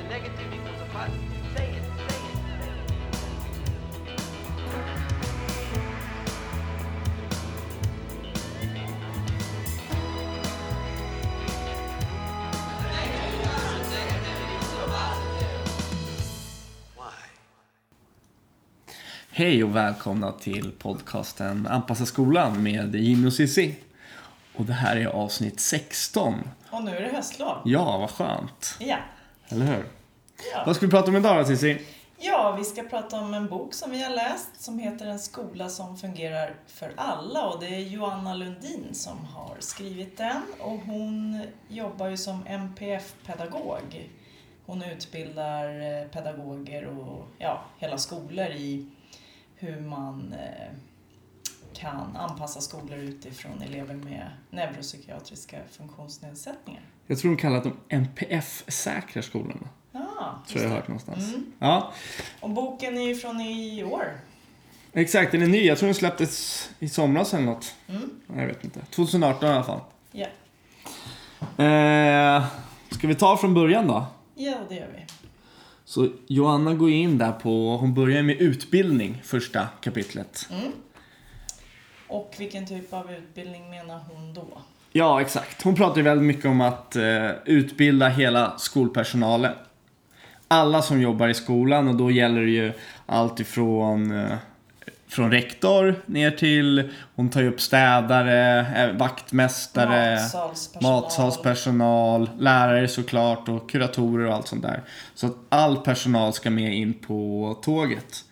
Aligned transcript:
a 0.00 0.08
negative 0.08 0.52
equals 0.52 0.80
a 0.80 0.86
positive. 0.92 1.56
Say 1.56 1.64
it, 1.64 1.82
say 2.08 2.16
it. 2.16 2.30
Hej 19.30 19.64
och 19.64 19.76
välkomna 19.76 20.32
till 20.32 20.72
podcasten 20.78 21.66
Anpassa 21.66 22.06
skolan 22.06 22.62
med 22.62 22.94
Jimmy 22.94 23.28
och 23.28 23.32
Cissi. 23.32 23.76
Och 24.54 24.64
det 24.64 24.72
här 24.72 24.96
är 24.96 25.06
avsnitt 25.06 25.60
16. 25.60 26.34
Och 26.70 26.84
nu 26.84 26.96
är 26.96 27.00
det 27.00 27.08
höstlov. 27.08 27.62
Ja, 27.64 27.98
vad 27.98 28.10
skönt. 28.10 28.76
Ja. 28.78 28.96
Eller 29.52 29.66
hur? 29.66 29.84
Ja. 30.52 30.62
Vad 30.66 30.76
ska 30.76 30.86
vi 30.86 30.90
prata 30.90 31.10
om 31.10 31.16
idag 31.16 31.38
då, 31.38 31.44
Cissi? 31.44 31.86
ja, 32.22 32.54
vi 32.58 32.64
ska 32.64 32.82
prata 32.82 33.20
om 33.20 33.34
en 33.34 33.48
bok 33.48 33.74
som 33.74 33.90
vi 33.90 34.02
har 34.02 34.10
läst 34.10 34.62
som 34.62 34.78
heter 34.78 35.06
En 35.06 35.18
skola 35.18 35.68
som 35.68 35.96
fungerar 35.96 36.54
för 36.66 36.92
alla 36.96 37.46
och 37.48 37.60
det 37.60 37.66
är 37.66 37.80
Joanna 37.80 38.34
Lundin 38.34 38.88
som 38.92 39.24
har 39.24 39.56
skrivit 39.58 40.16
den 40.18 40.42
och 40.58 40.78
hon 40.78 41.42
jobbar 41.68 42.08
ju 42.08 42.16
som 42.16 42.46
MPF-pedagog. 42.46 44.10
Hon 44.66 44.82
utbildar 44.82 45.80
eh, 45.80 46.06
pedagoger 46.08 46.86
och 46.86 47.26
ja, 47.38 47.64
hela 47.78 47.98
skolor 47.98 48.46
i 48.46 48.86
hur 49.56 49.80
man 49.80 50.32
eh, 50.32 50.72
kan 51.80 52.16
anpassa 52.16 52.60
skolor 52.60 52.98
utifrån 52.98 53.62
elever 53.62 53.94
med 53.94 54.30
neuropsykiatriska 54.50 55.56
funktionsnedsättningar. 55.70 56.82
Jag 57.06 57.18
tror 57.18 57.30
de 57.30 57.36
kallar 57.36 57.62
dem 57.64 57.76
NPF-säkra 57.88 59.22
skolorna. 59.22 59.68
Ja, 59.92 60.42
Tror 60.48 60.62
jag 60.62 60.68
har 60.70 60.76
hört 60.76 60.88
någonstans. 60.88 61.28
Mm. 61.28 61.52
Ja, 61.58 61.92
Och 62.40 62.50
boken 62.50 62.98
är 62.98 63.02
ju 63.08 63.14
från 63.14 63.40
i 63.40 63.84
år. 63.84 64.04
exakt. 64.92 65.32
Den 65.32 65.42
är 65.42 65.46
ny. 65.46 65.66
Jag 65.66 65.78
tror 65.78 65.86
den 65.86 65.94
släpptes 65.94 66.70
i 66.78 66.88
somras 66.88 67.34
eller 67.34 67.44
något. 67.44 67.74
Mm. 67.88 68.10
Jag 68.36 68.46
vet 68.46 68.64
inte. 68.64 68.80
2018 68.90 69.48
i 69.48 69.52
alla 69.52 69.64
fall. 69.64 69.80
Ja. 70.12 70.26
Eh, 71.64 72.44
ska 72.90 73.08
vi 73.08 73.14
ta 73.14 73.36
från 73.36 73.54
början 73.54 73.86
då? 73.86 74.06
ja, 74.34 74.54
det 74.68 74.74
gör 74.74 74.88
vi. 74.94 75.04
Så 75.84 76.08
Joanna 76.26 76.74
går 76.74 76.90
in 76.90 77.18
där 77.18 77.32
på, 77.32 77.76
hon 77.76 77.94
börjar 77.94 78.22
med 78.22 78.36
utbildning, 78.40 79.20
första 79.24 79.68
kapitlet. 79.80 80.48
Mm. 80.50 80.72
Och 82.10 82.34
vilken 82.38 82.66
typ 82.66 82.92
av 82.92 83.12
utbildning 83.12 83.70
menar 83.70 84.00
hon 84.08 84.34
då? 84.34 84.46
Ja, 84.92 85.20
exakt. 85.20 85.62
Hon 85.62 85.74
pratar 85.74 85.96
ju 85.96 86.02
väldigt 86.02 86.26
mycket 86.26 86.44
om 86.44 86.60
att 86.60 86.96
eh, 86.96 87.30
utbilda 87.44 88.08
hela 88.08 88.58
skolpersonalen. 88.58 89.52
Alla 90.48 90.82
som 90.82 91.00
jobbar 91.00 91.28
i 91.28 91.34
skolan 91.34 91.88
och 91.88 91.94
då 91.94 92.10
gäller 92.10 92.40
det 92.40 92.50
ju 92.50 92.72
allt 93.06 93.40
ifrån 93.40 94.20
eh, 94.20 94.36
från 95.08 95.30
rektor 95.30 96.02
ner 96.06 96.30
till, 96.30 96.90
hon 97.16 97.28
tar 97.28 97.40
ju 97.40 97.48
upp 97.48 97.60
städare, 97.60 98.60
eh, 98.60 98.96
vaktmästare, 98.96 100.14
Matsalspersonal. 100.14 101.02
matsalspersonal, 101.02 102.30
lärare 102.38 102.88
såklart 102.88 103.48
och 103.48 103.70
kuratorer 103.70 104.26
och 104.26 104.34
allt 104.34 104.48
sånt 104.48 104.62
där. 104.62 104.82
Så 105.14 105.26
att 105.26 105.36
all 105.48 105.76
personal 105.76 106.32
ska 106.32 106.50
med 106.50 106.74
in 106.74 106.94
på 106.94 107.58
tåget. 107.62 108.24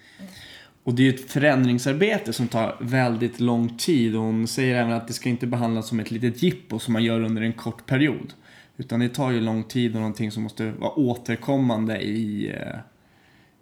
Och 0.88 0.94
det 0.94 1.02
är 1.02 1.04
ju 1.04 1.14
ett 1.14 1.30
förändringsarbete 1.30 2.32
som 2.32 2.48
tar 2.48 2.76
väldigt 2.80 3.40
lång 3.40 3.76
tid. 3.76 4.16
Och 4.16 4.22
hon 4.22 4.46
säger 4.46 4.74
även 4.74 4.92
att 4.92 5.06
det 5.08 5.12
ska 5.12 5.28
inte 5.28 5.46
behandlas 5.46 5.88
som 5.88 6.00
ett 6.00 6.10
litet 6.10 6.42
jippo 6.42 6.78
som 6.78 6.92
man 6.92 7.04
gör 7.04 7.20
under 7.20 7.42
en 7.42 7.52
kort 7.52 7.86
period. 7.86 8.32
Utan 8.76 9.00
det 9.00 9.08
tar 9.08 9.30
ju 9.30 9.40
lång 9.40 9.64
tid 9.64 9.94
och 9.94 10.00
någonting 10.00 10.30
som 10.30 10.42
måste 10.42 10.70
vara 10.70 10.90
återkommande 10.90 12.00
i, 12.00 12.50
eh, 12.50 12.78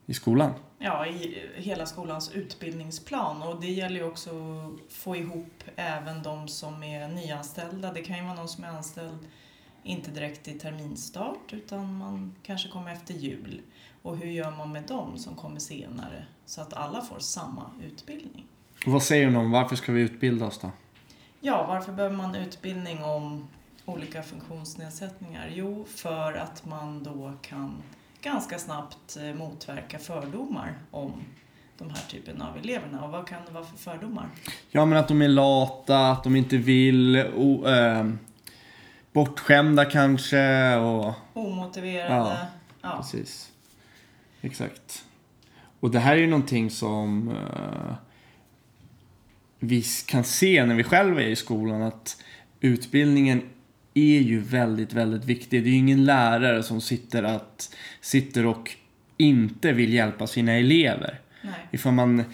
i 0.07 0.15
skolan. 0.15 0.53
Ja, 0.79 1.07
i 1.07 1.39
hela 1.55 1.87
skolans 1.87 2.35
utbildningsplan. 2.35 3.43
Och 3.43 3.61
det 3.61 3.71
gäller 3.71 3.97
ju 3.97 4.07
också 4.07 4.31
att 4.31 4.93
få 4.93 5.17
ihop 5.17 5.65
även 5.77 6.23
de 6.23 6.49
som 6.49 6.83
är 6.83 7.09
nyanställda. 7.09 7.93
Det 7.93 8.03
kan 8.03 8.17
ju 8.17 8.23
vara 8.23 8.35
någon 8.35 8.49
som 8.49 8.65
är 8.65 8.69
anställd 8.69 9.19
inte 9.87 10.11
direkt 10.11 10.49
i 10.49 10.59
terminstart 10.59 11.53
utan 11.53 11.99
man 11.99 12.35
kanske 12.43 12.69
kommer 12.69 12.93
efter 12.93 13.15
jul. 13.15 13.61
Och 14.03 14.17
hur 14.17 14.31
gör 14.31 14.51
man 14.51 14.73
med 14.73 14.83
dem 14.83 15.19
som 15.19 15.35
kommer 15.35 15.61
senare 15.61 16.25
så 16.47 16.61
att 16.61 16.73
alla 16.73 17.01
får 17.01 17.19
samma 17.19 17.71
utbildning? 17.87 18.45
Och 18.87 18.93
vad 18.93 19.03
säger 19.03 19.37
om 19.37 19.51
varför 19.51 19.77
ska 19.77 19.93
vi 19.93 20.01
utbilda 20.01 20.47
oss 20.47 20.59
då? 20.59 20.71
Ja, 21.41 21.67
varför 21.69 21.93
behöver 21.93 22.17
man 22.17 22.35
utbildning 22.35 23.05
om 23.05 23.49
olika 23.85 24.23
funktionsnedsättningar? 24.23 25.51
Jo, 25.55 25.85
för 25.89 26.33
att 26.33 26.67
man 26.67 27.03
då 27.03 27.33
kan 27.43 27.83
ganska 28.21 28.59
snabbt 28.59 29.17
eh, 29.17 29.35
motverka 29.35 29.99
fördomar 29.99 30.75
om 30.91 31.13
de 31.79 31.91
här 31.91 32.11
typen 32.11 32.43
av 32.43 32.57
eleverna. 32.57 33.05
Och 33.05 33.11
vad 33.11 33.29
kan 33.29 33.45
det 33.47 33.53
vara 33.53 33.65
för 33.65 33.77
fördomar? 33.77 34.29
Ja 34.71 34.85
men 34.85 34.99
att 34.99 35.09
de 35.09 35.23
är 35.23 35.29
lata, 35.29 36.11
att 36.11 36.25
de 36.25 36.37
inte 36.37 36.57
vill, 36.57 37.17
o, 37.37 37.69
eh, 37.69 38.11
bortskämda 39.17 39.85
kanske 39.85 40.75
och 40.77 41.15
Omotiverade? 41.33 42.09
Ja. 42.15 42.47
Ja. 42.83 42.97
Precis. 42.97 43.53
Exakt. 44.41 45.05
Och 45.81 45.91
det 45.91 45.99
här 45.99 46.13
är 46.13 46.21
ju 46.21 46.27
någonting 46.27 46.71
som 46.71 47.29
eh, 47.29 47.95
vi 49.59 49.85
kan 50.07 50.25
se 50.25 50.67
när 50.67 50.75
vi 50.75 50.85
själva 50.85 51.23
är 51.23 51.29
i 51.29 51.37
skolan 51.37 51.83
att 51.83 52.23
utbildningen 52.61 53.43
är 53.95 54.21
ju 54.21 54.41
väldigt, 54.41 54.93
väldigt 54.93 55.25
viktig. 55.25 55.63
Det 55.63 55.69
är 55.69 55.73
ju 55.73 55.79
ingen 55.79 56.05
lärare 56.05 56.63
som 56.63 56.81
sitter, 56.81 57.23
att, 57.23 57.75
sitter 58.01 58.47
och 58.47 58.77
inte 59.17 59.73
vill 59.73 59.93
hjälpa 59.93 60.27
sina 60.27 60.53
elever. 60.53 61.21
Nej. 61.43 61.53
Ifall 61.71 61.93
man, 61.93 62.25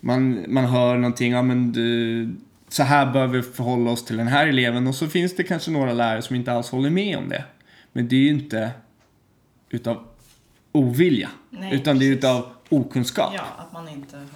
man, 0.00 0.44
man 0.48 0.64
hör 0.64 0.96
någonting, 0.96 1.32
ja 1.32 1.42
men 1.42 1.72
du, 1.72 2.24
så 2.72 2.82
här 2.82 3.12
bör 3.12 3.26
vi 3.26 3.42
förhålla 3.42 3.90
oss 3.90 4.04
till 4.04 4.16
den 4.16 4.28
här 4.28 4.46
eleven 4.46 4.86
och 4.86 4.94
så 4.94 5.08
finns 5.08 5.36
det 5.36 5.44
kanske 5.44 5.70
några 5.70 5.92
lärare 5.92 6.22
som 6.22 6.36
inte 6.36 6.52
alls 6.52 6.70
håller 6.70 6.90
med 6.90 7.18
om 7.18 7.28
det. 7.28 7.44
Men 7.92 8.08
det 8.08 8.16
är 8.16 8.20
ju 8.20 8.28
inte 8.28 8.70
utav 9.70 10.04
ovilja, 10.72 11.30
Nej, 11.50 11.74
utan 11.74 11.98
det 11.98 12.04
är 12.04 12.08
precis. 12.08 12.18
utav 12.18 12.52
okunskap. 12.68 13.32
ja, 13.34 13.44
att 13.58 13.72
man 13.72 13.88
inte 13.88 14.16
har 14.16 14.26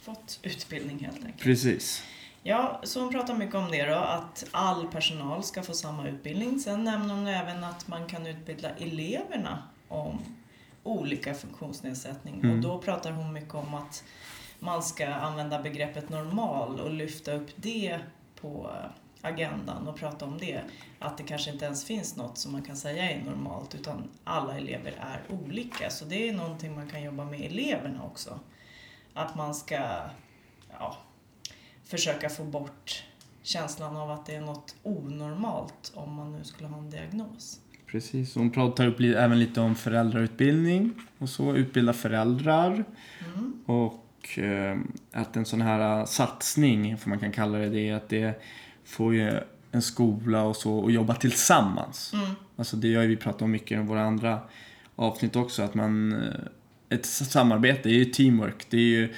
fått 0.00 0.38
utbildning 0.42 0.98
helt 0.98 1.16
enkelt. 1.16 1.42
Precis. 1.42 2.02
Ja, 2.42 2.80
så 2.84 3.00
hon 3.00 3.12
pratar 3.12 3.34
mycket 3.34 3.54
om 3.54 3.70
det 3.70 3.86
då, 3.86 3.94
att 3.94 4.44
all 4.50 4.86
personal 4.86 5.42
ska 5.42 5.62
få 5.62 5.72
samma 5.72 6.08
utbildning. 6.08 6.60
Sen 6.60 6.84
nämner 6.84 7.14
hon 7.14 7.26
även 7.26 7.64
att 7.64 7.88
man 7.88 8.06
kan 8.06 8.26
utbilda 8.26 8.70
eleverna 8.70 9.62
om 9.88 10.18
olika 10.82 11.34
funktionsnedsättning. 11.34 12.34
Mm. 12.34 12.50
Och 12.50 12.62
då 12.62 12.78
pratar 12.78 13.10
hon 13.10 13.32
mycket 13.32 13.54
om 13.54 13.74
att 13.74 14.04
man 14.64 14.82
ska 14.82 15.06
använda 15.06 15.62
begreppet 15.62 16.08
normal 16.08 16.80
och 16.80 16.90
lyfta 16.90 17.32
upp 17.32 17.50
det 17.56 17.98
på 18.40 18.70
agendan 19.22 19.88
och 19.88 19.96
prata 19.96 20.24
om 20.24 20.38
det. 20.38 20.60
Att 20.98 21.18
det 21.18 21.22
kanske 21.22 21.50
inte 21.50 21.64
ens 21.64 21.84
finns 21.84 22.16
något 22.16 22.38
som 22.38 22.52
man 22.52 22.62
kan 22.62 22.76
säga 22.76 23.10
är 23.10 23.24
normalt 23.24 23.74
utan 23.74 24.08
alla 24.24 24.58
elever 24.58 24.94
är 25.00 25.22
olika. 25.28 25.90
Så 25.90 26.04
det 26.04 26.28
är 26.28 26.32
någonting 26.32 26.74
man 26.74 26.88
kan 26.88 27.02
jobba 27.02 27.24
med 27.24 27.40
eleverna 27.40 28.02
också. 28.04 28.40
Att 29.14 29.34
man 29.34 29.54
ska 29.54 29.80
ja, 30.78 30.96
försöka 31.84 32.28
få 32.28 32.44
bort 32.44 33.04
känslan 33.42 33.96
av 33.96 34.10
att 34.10 34.26
det 34.26 34.34
är 34.34 34.40
något 34.40 34.76
onormalt 34.82 35.92
om 35.94 36.14
man 36.14 36.32
nu 36.32 36.44
skulle 36.44 36.68
ha 36.68 36.78
en 36.78 36.90
diagnos. 36.90 37.60
Precis. 37.86 38.34
Hon 38.34 38.50
pratar 38.50 38.86
upp 38.86 39.00
även 39.00 39.38
lite 39.38 39.60
om 39.60 39.74
föräldrautbildning 39.74 40.92
och 41.18 41.28
så, 41.28 41.54
utbilda 41.54 41.92
föräldrar. 41.92 42.84
Mm. 43.34 43.64
Och 43.66 44.03
eh, 44.38 44.78
att 45.12 45.36
en 45.36 45.44
sån 45.44 45.60
här 45.60 46.00
eh, 46.00 46.04
satsning, 46.06 46.96
får 46.98 47.10
man 47.10 47.18
kan 47.18 47.32
kalla 47.32 47.58
det, 47.58 47.68
det 47.68 47.90
att 47.90 48.08
det 48.08 48.42
får 48.84 49.14
ju 49.14 49.32
en 49.72 49.82
skola 49.82 50.42
och 50.42 50.56
så 50.56 50.86
att 50.86 50.92
jobba 50.92 51.14
tillsammans. 51.14 52.12
Mm. 52.14 52.26
Alltså 52.56 52.76
det 52.76 52.94
har 52.94 53.02
ju 53.02 53.08
vi 53.08 53.16
pratat 53.16 53.42
om 53.42 53.50
mycket 53.50 53.78
i 53.78 53.82
våra 53.82 54.02
andra 54.02 54.38
avsnitt 54.96 55.36
också, 55.36 55.62
att 55.62 55.74
man... 55.74 56.12
eh, 56.12 56.28
Ett 56.88 57.06
samarbete, 57.06 57.80
det 57.88 57.94
är 57.94 57.98
ju 57.98 58.04
teamwork. 58.04 58.66
Det 58.70 58.76
är 58.76 58.80
ju 58.80 59.14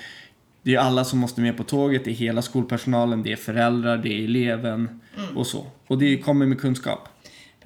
det 0.63 0.75
är 0.75 0.79
alla 0.79 1.05
som 1.05 1.19
måste 1.19 1.41
med 1.41 1.57
på 1.57 1.65
tåget, 1.65 2.05
det 2.05 2.11
är 2.11 2.15
hela 2.15 2.43
skolpersonalen, 2.43 3.23
det 3.23 3.33
är 3.33 3.37
föräldrar, 3.37 3.99
det 3.99 4.09
är 4.13 4.25
eleven 4.25 5.01
Mm. 5.19 5.37
och 5.37 5.47
så. 5.47 5.67
Och 5.87 5.99
det 5.99 6.19
kommer 6.19 6.47
med 6.47 6.61
kunskap. 6.61 7.09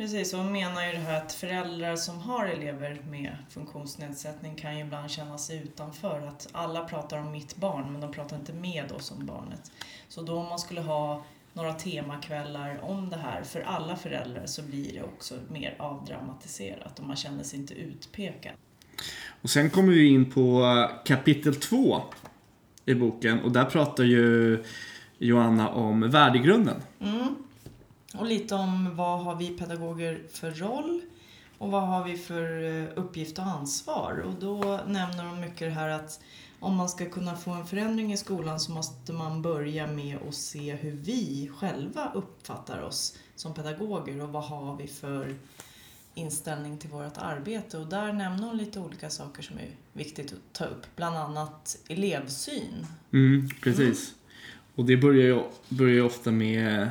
Precis, 0.00 0.34
och 0.34 0.38
hon 0.38 0.52
menar 0.52 0.86
ju 0.86 0.92
det 0.92 0.98
här 0.98 1.16
att 1.16 1.32
föräldrar 1.32 1.96
som 1.96 2.18
har 2.18 2.46
elever 2.46 3.02
med 3.10 3.36
funktionsnedsättning 3.50 4.54
kan 4.54 4.78
ju 4.78 4.84
ibland 4.84 5.10
känna 5.10 5.38
sig 5.38 5.62
utanför. 5.64 6.26
Att 6.28 6.48
alla 6.52 6.84
pratar 6.84 7.18
om 7.18 7.32
mitt 7.32 7.56
barn, 7.56 7.92
men 7.92 8.00
de 8.00 8.12
pratar 8.12 8.36
inte 8.36 8.52
med 8.52 8.92
oss 8.92 9.10
om 9.10 9.26
barnet. 9.26 9.72
Så 10.08 10.22
då 10.22 10.36
om 10.36 10.48
man 10.48 10.58
skulle 10.58 10.80
ha 10.80 11.24
några 11.52 11.72
temakvällar 11.72 12.80
om 12.82 13.10
det 13.10 13.16
här 13.16 13.42
för 13.42 13.60
alla 13.60 13.96
föräldrar 13.96 14.46
så 14.46 14.62
blir 14.62 14.92
det 14.92 15.02
också 15.02 15.34
mer 15.48 15.74
avdramatiserat 15.78 16.98
och 16.98 17.06
man 17.06 17.16
känner 17.16 17.44
sig 17.44 17.58
inte 17.58 17.74
utpekad. 17.74 18.52
Och 19.42 19.50
sen 19.50 19.70
kommer 19.70 19.92
vi 19.92 20.08
in 20.08 20.30
på 20.30 20.62
eh, 20.62 21.04
kapitel 21.04 21.54
två 21.54 22.02
i 22.84 22.94
boken 22.94 23.40
och 23.40 23.52
där 23.52 23.64
pratar 23.64 24.04
ju 24.04 24.64
Joanna 25.18 25.68
om 25.68 26.10
värdegrunden. 26.10 26.82
Mm. 27.00 27.36
Och 28.14 28.26
lite 28.26 28.54
om 28.54 28.96
vad 28.96 29.24
har 29.24 29.36
vi 29.36 29.48
pedagoger 29.48 30.22
för 30.32 30.50
roll 30.50 31.00
Och 31.58 31.70
vad 31.70 31.82
har 31.82 32.04
vi 32.04 32.16
för 32.16 32.62
eh, 32.62 32.88
uppgift 32.94 33.38
och 33.38 33.44
ansvar? 33.44 34.22
Och 34.26 34.34
då 34.40 34.80
nämner 34.86 35.24
de 35.24 35.40
mycket 35.40 35.58
det 35.58 35.70
här 35.70 35.88
att 35.88 36.20
om 36.60 36.76
man 36.76 36.88
ska 36.88 37.10
kunna 37.10 37.36
få 37.36 37.50
en 37.50 37.66
förändring 37.66 38.12
i 38.12 38.16
skolan 38.16 38.60
så 38.60 38.72
måste 38.72 39.12
man 39.12 39.42
börja 39.42 39.86
med 39.86 40.18
att 40.28 40.34
se 40.34 40.74
hur 40.74 40.92
vi 40.92 41.50
själva 41.54 42.12
uppfattar 42.14 42.82
oss 42.82 43.18
som 43.34 43.54
pedagoger 43.54 44.22
och 44.22 44.28
vad 44.28 44.44
har 44.44 44.76
vi 44.76 44.86
för 44.86 45.34
inställning 46.14 46.78
till 46.78 46.90
vårt 46.90 47.18
arbete. 47.18 47.78
Och 47.78 47.86
där 47.86 48.12
nämner 48.12 48.46
hon 48.46 48.56
lite 48.56 48.80
olika 48.80 49.10
saker 49.10 49.42
som 49.42 49.58
är 49.58 49.68
viktigt 49.92 50.32
att 50.32 50.52
ta 50.52 50.64
upp. 50.64 50.86
Bland 50.96 51.16
annat 51.16 51.78
elevsyn. 51.88 52.86
Mm, 53.12 53.48
precis. 53.62 54.14
Och 54.74 54.84
det 54.84 54.96
börjar 54.96 55.24
ju, 55.24 55.42
börjar 55.68 55.94
ju 55.94 56.02
ofta 56.02 56.30
med 56.30 56.88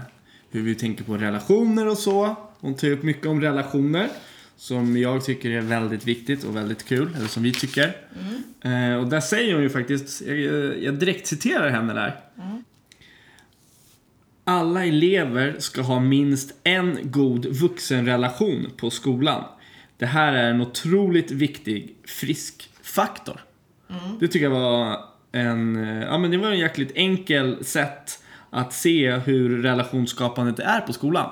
hur 0.52 0.62
vi 0.62 0.76
tänker 0.76 1.04
på 1.04 1.18
relationer 1.18 1.88
och 1.88 1.98
så. 1.98 2.36
Hon 2.60 2.76
tar 2.76 2.92
upp 2.92 3.04
mycket 3.04 3.26
om 3.26 3.42
relationer 3.42 4.10
som 4.58 4.98
jag 4.98 5.26
tycker 5.26 5.50
är 5.50 5.62
väldigt 5.62 6.08
viktigt 6.08 6.44
och 6.44 6.56
väldigt 6.56 6.86
kul, 6.86 7.16
eller 7.16 7.28
som 7.28 7.44
vi 7.44 7.54
tycker. 7.54 7.96
Eh, 8.62 8.96
och 8.96 9.08
där 9.08 9.22
säger 9.22 9.54
hon 9.54 9.64
ju 9.64 9.70
faktiskt, 9.70 10.22
jag, 10.22 10.84
jag 10.84 10.96
direkt 11.00 11.28
citerar 11.28 11.70
henne 11.70 11.94
där. 11.94 12.20
Alla 14.44 14.86
elever 14.86 15.56
ska 15.60 15.82
ha 15.82 16.00
minst 16.00 16.54
en 16.64 16.98
god 17.04 17.46
vuxenrelation 17.46 18.68
på 18.78 18.90
skolan. 18.90 19.44
Det 19.98 20.06
här 20.06 20.34
är 20.34 20.50
en 20.50 20.62
otroligt 20.62 21.32
viktig 21.32 21.96
frisk 22.06 22.70
faktor. 22.82 23.42
Det 24.20 24.28
tycker 24.28 24.46
jag 24.46 24.52
var 24.52 24.98
en, 25.32 25.84
eh, 25.84 26.04
ja 26.04 26.18
men 26.18 26.32
det 26.32 26.38
var 26.38 26.52
en 26.52 26.60
jäkligt 26.60 26.92
enkel 26.96 27.66
sätt 27.66 28.24
att 28.50 28.74
se 28.74 29.12
hur 29.12 29.62
relationsskapandet 29.62 30.60
är 30.60 30.82
på 30.82 30.94
skolan. 30.94 31.30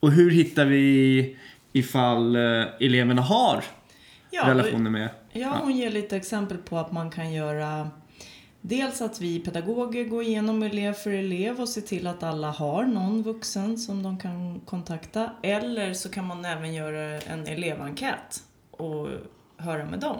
Och 0.00 0.12
hur 0.12 0.30
hittar 0.30 0.64
vi 0.64 1.36
ifall 1.72 2.36
eh, 2.36 2.64
eleverna 2.80 3.22
har 3.22 3.64
Ja, 4.30 4.48
relationer 4.48 4.90
med... 4.90 5.08
Ja, 5.32 5.58
hon 5.62 5.76
ger 5.76 5.90
lite 5.90 6.16
exempel 6.16 6.58
på 6.58 6.78
att 6.78 6.92
man 6.92 7.10
kan 7.10 7.32
göra 7.32 7.90
Dels 8.64 9.02
att 9.02 9.20
vi 9.20 9.40
pedagoger 9.40 10.04
går 10.04 10.22
igenom 10.22 10.62
elev 10.62 10.92
för 10.92 11.10
elev 11.10 11.60
och 11.60 11.68
ser 11.68 11.80
till 11.80 12.06
att 12.06 12.22
alla 12.22 12.50
har 12.50 12.84
någon 12.84 13.22
vuxen 13.22 13.78
som 13.78 14.02
de 14.02 14.18
kan 14.18 14.60
kontakta. 14.60 15.30
Eller 15.42 15.94
så 15.94 16.08
kan 16.08 16.26
man 16.26 16.44
även 16.44 16.74
göra 16.74 17.20
en 17.20 17.46
elevenkät 17.46 18.42
och 18.70 19.08
höra 19.56 19.84
med 19.84 20.00
dem. 20.00 20.18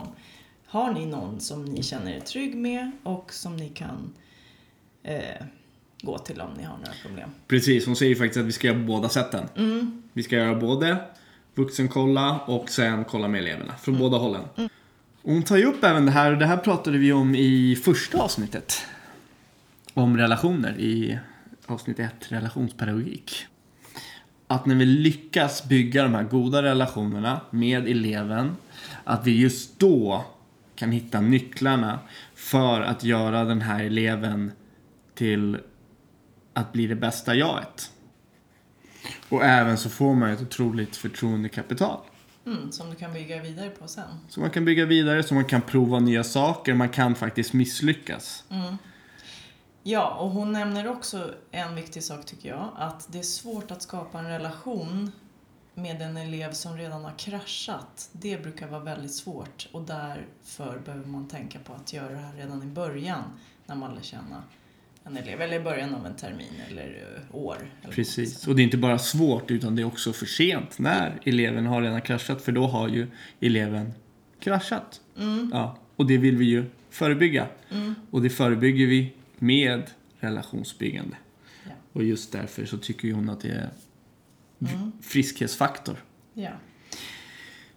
Har 0.67 0.93
ni 0.93 1.07
någon 1.07 1.41
som 1.41 1.65
ni 1.65 1.83
känner 1.83 2.13
er 2.13 2.21
trygg 2.21 2.57
med 2.57 2.91
och 3.03 3.33
som 3.33 3.57
ni 3.57 3.69
kan 3.69 4.15
eh, 5.03 5.47
gå 6.03 6.19
till 6.19 6.41
om 6.41 6.55
ni 6.57 6.65
har 6.65 6.77
några 6.77 6.93
problem? 7.03 7.31
Precis, 7.49 7.87
hon 7.87 7.97
säger 7.97 8.15
faktiskt 8.15 8.41
att 8.41 8.47
vi 8.47 8.53
ska 8.53 8.67
göra 8.67 8.79
båda 8.79 9.09
sätten. 9.09 9.49
Mm. 9.57 10.03
Vi 10.13 10.23
ska 10.23 10.37
göra 10.37 10.55
både 10.55 10.97
vuxenkolla 11.55 12.39
och 12.39 12.69
sen 12.69 13.05
kolla 13.05 13.29
med 13.29 13.41
eleverna 13.41 13.75
från 13.77 13.99
båda 13.99 14.19
hållen. 14.19 14.43
Och 15.23 15.33
hon 15.33 15.43
tar 15.43 15.57
ju 15.57 15.65
upp 15.65 15.85
även 15.85 16.07
det 16.07 16.13
här, 16.13 16.33
och 16.33 16.39
det 16.39 16.47
här 16.47 16.57
pratade 16.57 16.99
vi 16.99 17.13
om 17.13 17.35
i 17.35 17.77
första 17.85 18.19
avsnittet. 18.19 18.87
Om 19.95 20.17
relationer 20.17 20.79
i 20.79 21.19
avsnitt 21.67 21.99
1, 21.99 22.13
relationspedagogik. 22.29 23.47
Att 24.47 24.67
när 24.67 24.75
vi 24.75 24.85
lyckas 24.85 25.65
bygga 25.65 26.03
de 26.03 26.15
här 26.15 26.23
goda 26.23 26.63
relationerna 26.63 27.41
med 27.51 27.89
eleven, 27.89 28.57
att 29.05 29.27
vi 29.27 29.41
just 29.41 29.79
då 29.79 30.25
kan 30.75 30.93
hitta 30.93 31.21
nycklarna 31.21 31.99
för 32.35 32.81
att 32.81 33.05
göra 33.05 33.45
den 33.45 33.61
här 33.61 33.85
eleven 33.85 34.53
till 35.15 35.59
att 36.55 36.73
bli 36.73 36.87
det 36.87 36.95
bästa 36.95 37.35
jaget. 37.35 37.91
Och 39.29 39.45
även 39.45 39.79
så 39.79 39.91
får 39.91 40.15
man 40.15 40.31
ett 40.31 40.41
otroligt 40.41 40.97
förtroendekapital. 40.97 42.01
Mm, 42.47 42.73
som 42.73 42.91
du 42.91 42.97
kan 42.97 43.13
bygga 43.13 43.43
vidare 43.43 43.71
på 43.71 43.89
sen. 43.89 44.19
Så 44.29 44.41
man 44.41 44.51
kan 44.51 44.65
bygga 44.65 44.87
vidare, 44.87 45.23
så 45.23 45.35
man 45.35 45.45
kan 45.45 45.63
prova 45.63 45.99
nya 45.99 46.25
saker, 46.25 46.75
man 46.75 46.89
kan 46.89 47.15
faktiskt 47.15 47.53
misslyckas. 47.53 48.45
Ja, 49.83 50.15
och 50.15 50.31
hon 50.31 50.53
nämner 50.53 50.89
också 50.89 51.35
en 51.51 51.75
viktig 51.75 52.05
sak 52.05 52.27
tycker 52.27 52.49
jag, 52.49 52.69
att 52.77 53.13
det 53.13 53.19
är 53.19 53.23
svårt 53.23 53.71
att 53.71 53.83
skapa 53.83 54.19
en 54.19 54.29
relation 54.29 55.13
med 55.75 56.03
en 56.03 56.17
elev 56.17 56.53
som 56.53 56.77
redan 56.77 57.05
har 57.05 57.19
kraschat. 57.19 58.11
Det 58.13 58.43
brukar 58.43 58.69
vara 58.69 58.81
väldigt 58.81 59.15
svårt 59.15 59.69
och 59.73 59.83
därför 59.83 60.79
behöver 60.85 61.07
man 61.07 61.29
tänka 61.29 61.59
på 61.59 61.73
att 61.73 61.93
göra 61.93 62.13
det 62.13 62.19
här 62.19 62.35
redan 62.35 62.63
i 62.63 62.67
början 62.67 63.23
när 63.67 63.75
man 63.75 63.95
lär 63.95 64.03
känna 64.03 64.43
en 65.05 65.17
elev, 65.17 65.41
eller 65.41 65.57
i 65.57 65.61
början 65.61 65.95
av 65.95 66.07
en 66.07 66.17
termin 66.17 66.53
eller 66.71 67.17
eh, 67.31 67.37
år. 67.37 67.57
Eller 67.83 67.95
Precis. 67.95 68.47
Och 68.47 68.57
det 68.57 68.63
är 68.63 68.65
inte 68.65 68.77
bara 68.77 68.99
svårt, 68.99 69.51
utan 69.51 69.77
det 69.77 69.83
är 69.83 69.87
också 69.87 70.13
för 70.13 70.27
sent 70.27 70.79
när 70.79 71.21
eleven 71.25 71.67
har 71.67 71.83
redan 71.83 72.01
kraschat, 72.01 72.43
för 72.43 72.53
då 72.53 72.67
har 72.67 72.89
ju 72.89 73.07
eleven 73.41 73.93
kraschat. 74.41 75.01
Ja, 75.53 75.79
och 75.97 76.07
det 76.07 76.19
vill 76.19 76.37
vi 76.37 76.45
ju 76.45 76.65
förebygga. 76.91 77.47
Och 78.11 78.23
det 78.23 78.31
förebygger 78.31 78.87
vi 78.87 79.13
med 79.39 79.83
relationsbyggande. 80.21 81.17
Ja. 81.65 81.71
Och 81.93 82.05
just 82.05 82.33
därför 82.33 82.65
så 82.65 82.79
tycker 82.79 83.13
hon 83.13 83.31
att 83.31 83.41
det 83.41 83.49
är 83.49 83.71
friskhetsfaktor. 85.01 85.97
Ja. 86.35 86.51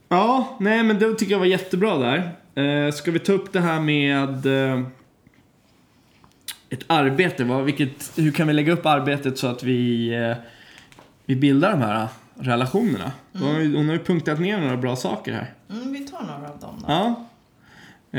Ja, 0.08 0.58
nej 0.60 0.84
men 0.84 1.00
det 1.00 1.14
tycker 1.14 1.32
jag 1.32 1.40
var 1.40 1.46
jättebra 1.46 1.98
där. 1.98 2.36
Eh, 2.64 2.92
ska 2.92 3.12
vi 3.12 3.20
ta 3.20 3.34
upp 3.34 3.54
det 3.54 3.62
här 3.62 3.80
med 3.80 4.46
eh, 4.46 4.88
ett 6.76 6.86
arbete? 6.88 7.44
Vad, 7.44 7.64
vilket, 7.64 8.12
hur 8.16 8.32
kan 8.32 8.48
vi 8.48 8.54
lägga 8.54 8.74
upp 8.74 8.86
arbetet 8.86 9.38
så 9.38 9.48
att 9.48 9.64
vi, 9.64 10.10
eh, 10.14 10.38
vi 11.26 11.36
bildar 11.36 11.72
de 11.72 11.82
här 11.82 12.08
relationerna? 12.36 13.12
Hon, 13.34 13.42
har 13.42 13.60
ju, 13.60 13.76
hon 13.76 13.88
har 13.88 13.94
ju 13.94 14.04
punktat 14.04 14.40
ner 14.40 14.60
några 14.60 14.78
bra 14.78 14.96
saker 14.96 15.34
här. 15.34 15.54
Mm, 15.70 15.94
vi 15.94 16.00
tar 16.00 16.22
några 16.22 16.50
av 16.50 16.60
dem 16.60 16.76
då. 16.80 16.86
Ja. 16.88 17.26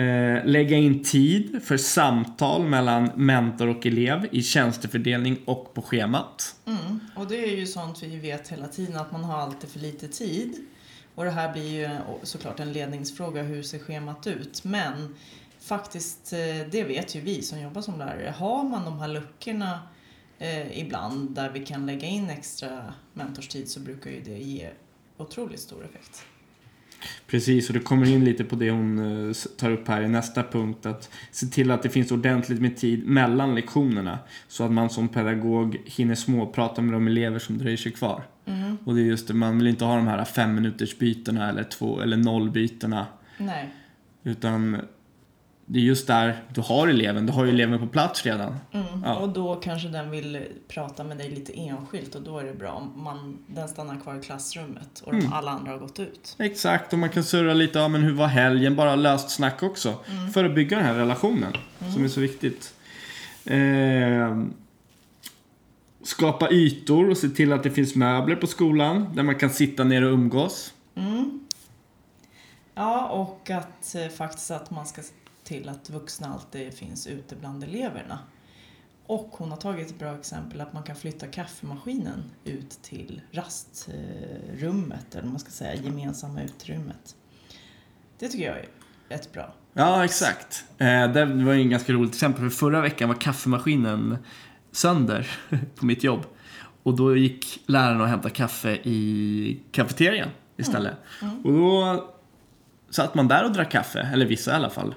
Eh, 0.00 0.44
lägga 0.44 0.76
in 0.76 1.05
tid 1.05 1.61
för 1.64 1.76
samtal 1.76 2.64
mellan 2.64 3.11
mentor 3.14 3.69
och 3.69 3.87
elev 3.87 4.29
i 4.31 4.43
tjänstefördelning 4.43 5.38
och 5.44 5.75
på 5.75 5.82
schemat. 5.82 6.56
Mm. 6.67 7.00
Och 7.17 7.26
det 7.26 7.44
är 7.44 7.56
ju 7.56 7.67
sånt 7.67 8.02
vi 8.02 8.17
vet 8.17 8.49
hela 8.49 8.67
tiden 8.67 8.97
att 8.97 9.12
man 9.12 9.25
har 9.25 9.38
alltid 9.38 9.70
för 9.70 9.79
lite 9.79 10.09
tid. 10.09 10.55
Och 11.14 11.25
det 11.25 11.31
här 11.31 11.52
blir 11.52 11.81
ju 11.81 11.88
såklart 12.23 12.61
en 12.61 12.73
ledningsfråga, 12.73 13.43
hur 13.43 13.62
ser 13.62 13.78
schemat 13.78 14.26
ut? 14.26 14.64
Men 14.64 15.14
faktiskt, 15.66 16.32
eh, 16.32 16.38
det 16.70 16.85
vet 16.85 17.14
ju 17.14 17.20
vi 17.20 17.42
som 17.42 17.61
jobbar 17.61 17.82
som 17.82 17.99
lärare. 17.99 18.35
Har 18.37 18.64
man 18.64 18.85
de 18.85 18.99
här 18.99 19.08
luckorna 19.08 19.80
eh, 20.38 20.80
ibland 20.80 21.30
där 21.30 21.50
vi 21.50 21.66
kan 21.66 21.87
lägga 21.87 22.06
in 22.06 22.30
extra 22.30 22.94
mentorstid 23.12 23.68
så 23.68 23.80
brukar 23.80 24.11
ju 24.11 24.20
det 24.20 24.38
ge 24.38 24.70
otroligt 25.16 25.61
stor 25.61 25.85
effekt. 25.85 26.23
Precis, 27.26 27.68
och 27.68 27.75
det 27.75 27.80
kommer 27.80 28.06
in 28.06 28.25
lite 28.25 28.44
på 28.44 28.56
det 28.56 28.70
hon 28.70 29.28
eh, 29.28 29.35
tar 29.56 29.70
upp 29.70 29.88
här 29.88 30.02
i 30.02 30.08
nästa 30.08 30.42
punkt. 30.42 30.87
Att 30.87 31.11
se 31.30 31.46
till 31.46 31.70
att 31.70 31.82
det 31.82 31.90
finns 31.90 32.12
ordentligt 32.12 32.61
med 32.61 32.76
tid 32.76 33.06
mellan 33.06 33.54
lektionerna. 33.54 34.18
Så 34.49 34.64
att 34.64 34.73
man 34.73 34.90
som 34.90 35.08
pedagog 35.08 35.80
hinner 35.85 36.14
småprata 36.14 36.82
med 36.82 36.92
de 36.92 37.06
elever 37.06 37.38
som 37.38 37.58
dröjer 37.58 37.76
sig 37.76 37.92
kvar. 37.92 38.23
Och 38.85 38.94
det 38.94 39.00
är 39.00 39.04
just 39.04 39.28
det, 39.28 39.35
man 39.35 39.58
vill 39.58 39.66
inte 39.66 39.85
ha 39.85 39.96
de 39.96 40.06
här 40.06 40.25
fem 40.25 40.54
minuters 40.54 40.99
bytena 40.99 41.49
eller 41.49 41.64
två 41.64 42.00
eller 42.00 42.16
noll 42.16 42.50
bytena. 42.50 43.06
Nej. 43.38 43.70
Utan 44.23 44.80
det 45.68 45.78
är 45.78 45.82
just 45.82 46.06
där 46.06 46.42
du 46.54 46.61
har 46.61 46.88
eleven, 46.88 47.26
du 47.26 47.32
har 47.32 47.44
ju 47.44 47.50
eleven 47.50 47.78
på 47.78 47.87
plats 47.87 48.26
redan. 48.26 48.56
Mm. 48.73 48.87
Ja. 49.04 49.14
Och 49.14 49.28
då 49.28 49.54
kanske 49.54 49.88
den 49.88 50.11
vill 50.11 50.42
prata 50.68 51.04
med 51.04 51.18
dig 51.18 51.30
lite 51.30 51.61
enskilt 51.61 52.14
och 52.14 52.23
då 52.23 52.38
är 52.38 52.44
det 52.44 52.54
bra 52.54 52.73
om 52.73 53.02
man, 53.02 53.38
den 53.46 53.68
stannar 53.68 54.00
kvar 54.00 54.14
i 54.14 54.20
klassrummet 54.20 55.02
och 55.04 55.12
de, 55.12 55.32
alla 55.32 55.50
andra 55.50 55.73
har 55.73 55.78
gått 55.78 56.00
ut. 56.00 56.37
Exakt, 56.38 56.92
och 56.92 56.99
man 56.99 57.08
kan 57.08 57.25
surra 57.25 57.54
lite, 57.54 57.78
ja 57.78 57.88
men 57.88 58.02
hur 58.02 58.12
var 58.12 58.26
helgen? 58.26 58.76
Bara 58.76 58.96
löst 58.96 59.30
snack 59.30 59.62
också. 59.62 59.94
För 60.35 60.44
att 60.44 60.54
bygga 60.54 60.76
den 60.76 60.87
här 60.87 60.94
relationen, 60.94 61.52
som 61.94 62.04
är 62.04 62.08
så 62.08 62.20
viktigt. 62.20 62.75
Eh, 63.44 64.42
skapa 66.02 66.50
ytor 66.50 67.11
och 67.11 67.16
se 67.16 67.28
till 67.28 67.52
att 67.52 67.62
det 67.62 67.70
finns 67.70 67.94
möbler 67.94 68.37
på 68.37 68.46
skolan, 68.46 69.14
där 69.14 69.23
man 69.23 69.35
kan 69.35 69.50
sitta 69.50 69.85
ner 69.85 70.04
och 70.04 70.12
umgås. 70.12 70.73
Ja, 72.75 73.08
och 73.08 73.50
att 73.50 73.94
eh, 73.94 74.08
faktiskt 74.08 74.50
att 74.50 74.70
man 74.70 74.87
ska 74.87 75.02
till 75.47 75.69
att 75.69 75.91
vuxna 75.91 76.29
alltid 76.29 76.75
finns 76.75 77.07
ute 77.07 77.37
bland 77.37 77.65
eleverna. 77.65 78.19
Och 79.07 79.29
hon 79.33 79.50
har 79.50 79.57
tagit 79.57 79.91
ett 79.91 79.99
bra 79.99 80.15
exempel 80.15 80.61
att 80.61 80.73
man 80.73 80.83
kan 80.83 80.97
flytta 80.97 81.26
kaffemaskinen 81.26 82.23
ut 82.45 82.71
till 82.83 83.21
rastrummet, 83.31 85.15
eller 85.15 85.29
man 85.29 85.38
ska 85.38 85.50
säga, 85.50 85.75
gemensamma 85.75 86.43
utrymmet. 86.43 87.17
Det 88.19 88.29
tycker 88.29 88.47
jag 88.47 88.59
är 88.59 88.69
rätt 89.09 89.33
bra. 89.33 89.55
Ja, 89.73 90.05
exakt. 90.05 90.65
Eh, 90.79 91.12
det 91.12 91.25
var 91.25 91.53
ju 91.53 91.61
en 91.61 91.71
ganska 91.71 91.93
roligt 91.93 92.15
exempel, 92.15 92.43
för 92.43 92.57
förra 92.57 92.81
veckan 92.81 93.09
var 93.09 93.17
kaffemaskinen 93.17 94.19
sönder 94.73 95.31
på 95.76 95.87
mitt 95.87 96.05
jobb. 96.05 96.26
Och 96.83 96.97
då 96.97 97.17
gick 97.17 97.62
läraren 97.67 98.00
och 98.00 98.09
hämtade 98.09 98.35
kaffe 98.35 98.79
i 98.83 99.61
kafeterian 99.71 100.29
istället. 100.57 100.95
Och 101.45 101.53
då 101.53 102.15
satt 102.97 103.15
man 103.15 103.29
där 103.29 103.45
och 103.45 103.53
drack 103.53 103.71
kaffe, 103.71 104.09
eller 104.12 104.26
vissa 104.26 104.50
i 104.50 104.55
alla 104.55 104.71
fall. 104.71 104.95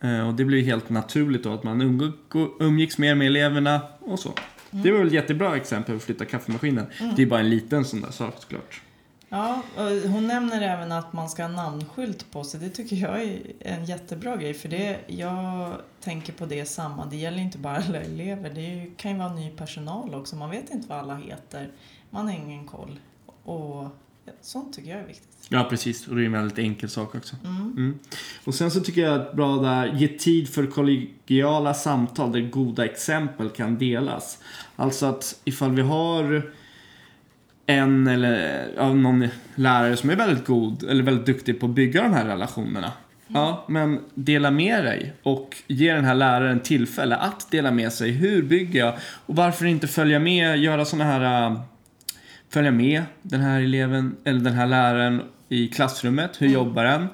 Eh, 0.00 0.28
och 0.28 0.34
det 0.34 0.44
blev 0.44 0.64
helt 0.64 0.90
naturligt 0.90 1.42
då 1.44 1.52
att 1.54 1.62
man 1.64 1.82
umg- 1.82 2.48
umgicks 2.60 2.98
mer 2.98 3.14
med 3.14 3.26
eleverna 3.26 3.80
och 4.00 4.18
så. 4.18 4.32
Det 4.70 4.90
var 4.92 4.98
väl 4.98 5.06
ett 5.06 5.12
jättebra 5.12 5.56
exempel 5.56 5.96
att 5.96 6.02
flytta 6.02 6.24
kaffemaskinen. 6.24 6.86
Det 7.16 7.22
är 7.22 7.26
bara 7.26 7.40
en 7.40 7.50
liten 7.50 7.84
sån 7.84 8.00
där 8.00 8.10
sak 8.10 8.34
såklart. 8.38 8.80
Ja, 9.28 9.62
hon 10.06 10.26
nämner 10.26 10.62
även 10.62 10.92
att 10.92 11.12
man 11.12 11.28
ska 11.28 11.42
ha 11.42 11.48
namnskylt 11.50 12.30
på 12.30 12.44
sig. 12.44 12.60
Det 12.60 12.68
tycker 12.68 12.96
jag 12.96 13.22
är 13.22 13.38
en 13.60 13.84
jättebra 13.84 14.36
grej. 14.36 14.54
För 14.54 14.68
det, 14.68 14.98
jag 15.06 15.72
tänker 16.00 16.32
på 16.32 16.46
det 16.46 16.64
samma. 16.64 17.06
Det 17.06 17.16
gäller 17.16 17.38
inte 17.38 17.58
bara 17.58 17.76
alla 17.88 18.00
elever. 18.00 18.50
Det 18.50 18.86
kan 18.96 19.10
ju 19.12 19.18
vara 19.18 19.32
ny 19.34 19.50
personal 19.50 20.14
också. 20.14 20.36
Man 20.36 20.50
vet 20.50 20.70
inte 20.70 20.88
vad 20.88 20.98
alla 20.98 21.14
heter. 21.16 21.70
Man 22.10 22.26
har 22.28 22.34
ingen 22.34 22.66
koll. 22.66 22.98
Och 23.44 23.88
sånt 24.40 24.74
tycker 24.74 24.90
jag 24.90 25.00
är 25.00 25.06
viktigt. 25.06 25.28
Ja, 25.48 25.66
precis. 25.70 26.08
Och 26.08 26.16
det 26.16 26.22
är 26.22 26.26
en 26.26 26.32
väldigt 26.32 26.58
enkel 26.58 26.88
sak 26.88 27.14
också. 27.14 27.36
Mm. 27.44 27.72
Mm. 27.76 27.98
Och 28.44 28.54
sen 28.54 28.70
så 28.70 28.80
tycker 28.80 29.02
jag 29.02 29.20
att 29.20 29.34
bra 29.34 29.56
där, 29.56 29.86
ge 29.86 30.08
tid 30.08 30.48
för 30.48 30.66
kollegiala 30.66 31.74
samtal 31.74 32.32
där 32.32 32.40
goda 32.40 32.84
exempel 32.84 33.48
kan 33.48 33.78
delas. 33.78 34.38
Alltså 34.76 35.06
att 35.06 35.40
ifall 35.44 35.70
vi 35.70 35.82
har 35.82 36.52
en 37.66 38.06
eller 38.06 38.68
ja, 38.76 38.92
någon 38.92 39.28
lärare 39.54 39.96
som 39.96 40.10
är 40.10 40.16
väldigt 40.16 40.46
god 40.46 40.84
eller 40.84 41.02
väldigt 41.02 41.26
duktig 41.26 41.60
på 41.60 41.66
att 41.66 41.72
bygga 41.72 42.02
de 42.02 42.12
här 42.12 42.26
relationerna. 42.26 42.92
Ja, 43.34 43.64
men 43.68 44.00
dela 44.14 44.50
med 44.50 44.84
dig 44.84 45.12
och 45.22 45.56
ge 45.66 45.92
den 45.92 46.04
här 46.04 46.14
läraren 46.14 46.60
tillfälle 46.60 47.16
att 47.16 47.50
dela 47.50 47.70
med 47.70 47.92
sig. 47.92 48.10
Hur 48.10 48.42
bygger 48.42 48.80
jag? 48.80 48.94
Och 49.26 49.36
varför 49.36 49.66
inte 49.66 49.88
följa 49.88 50.18
med, 50.18 50.58
göra 50.58 50.84
såna 50.84 51.04
här 51.04 51.46
äh, 51.46 51.60
följa 52.52 52.70
med 52.70 53.02
den 53.22 53.40
här 53.40 53.60
eleven 53.60 54.16
eller 54.24 54.40
den 54.40 54.52
här 54.52 54.66
läraren 54.66 55.22
i 55.48 55.68
klassrummet. 55.68 56.42
Hur 56.42 56.48
jobbar 56.48 56.84
den? 56.84 57.06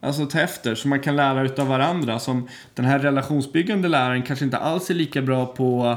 Alltså 0.00 0.26
ta 0.26 0.40
efter 0.40 0.74
så 0.74 0.88
man 0.88 1.00
kan 1.00 1.16
lära 1.16 1.42
utav 1.42 1.66
varandra. 1.66 2.18
Som 2.18 2.48
den 2.74 2.84
här 2.84 2.98
relationsbyggande 2.98 3.88
läraren 3.88 4.22
kanske 4.22 4.44
inte 4.44 4.56
alls 4.58 4.90
är 4.90 4.94
lika 4.94 5.22
bra 5.22 5.46
på 5.46 5.96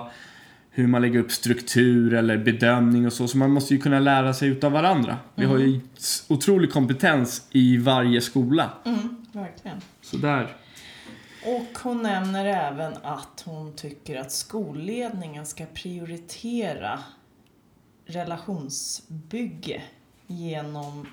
hur 0.71 0.87
man 0.87 1.01
lägger 1.01 1.19
upp 1.19 1.31
struktur 1.31 2.13
eller 2.13 2.37
bedömning 2.37 3.05
och 3.05 3.13
så. 3.13 3.27
Så 3.27 3.37
man 3.37 3.51
måste 3.51 3.73
ju 3.73 3.79
kunna 3.81 3.99
lära 3.99 4.33
sig 4.33 4.49
utav 4.49 4.71
varandra. 4.71 5.17
Vi 5.35 5.45
har 5.45 5.57
ju 5.57 5.79
s- 5.97 6.25
otrolig 6.27 6.71
kompetens 6.71 7.47
i 7.51 7.77
varje 7.77 8.21
skola. 8.21 8.69
Mm, 8.85 9.25
verkligen. 9.31 9.77
Så 10.01 10.17
där. 10.17 10.55
Och 11.45 11.77
hon 11.83 12.03
nämner 12.03 12.45
även 12.45 12.93
att 13.03 13.41
hon 13.45 13.75
tycker 13.75 14.19
att 14.21 14.31
skolledningen 14.31 15.45
ska 15.45 15.65
prioritera 15.65 16.99
relationsbygge 18.05 19.81
genom 20.27 21.07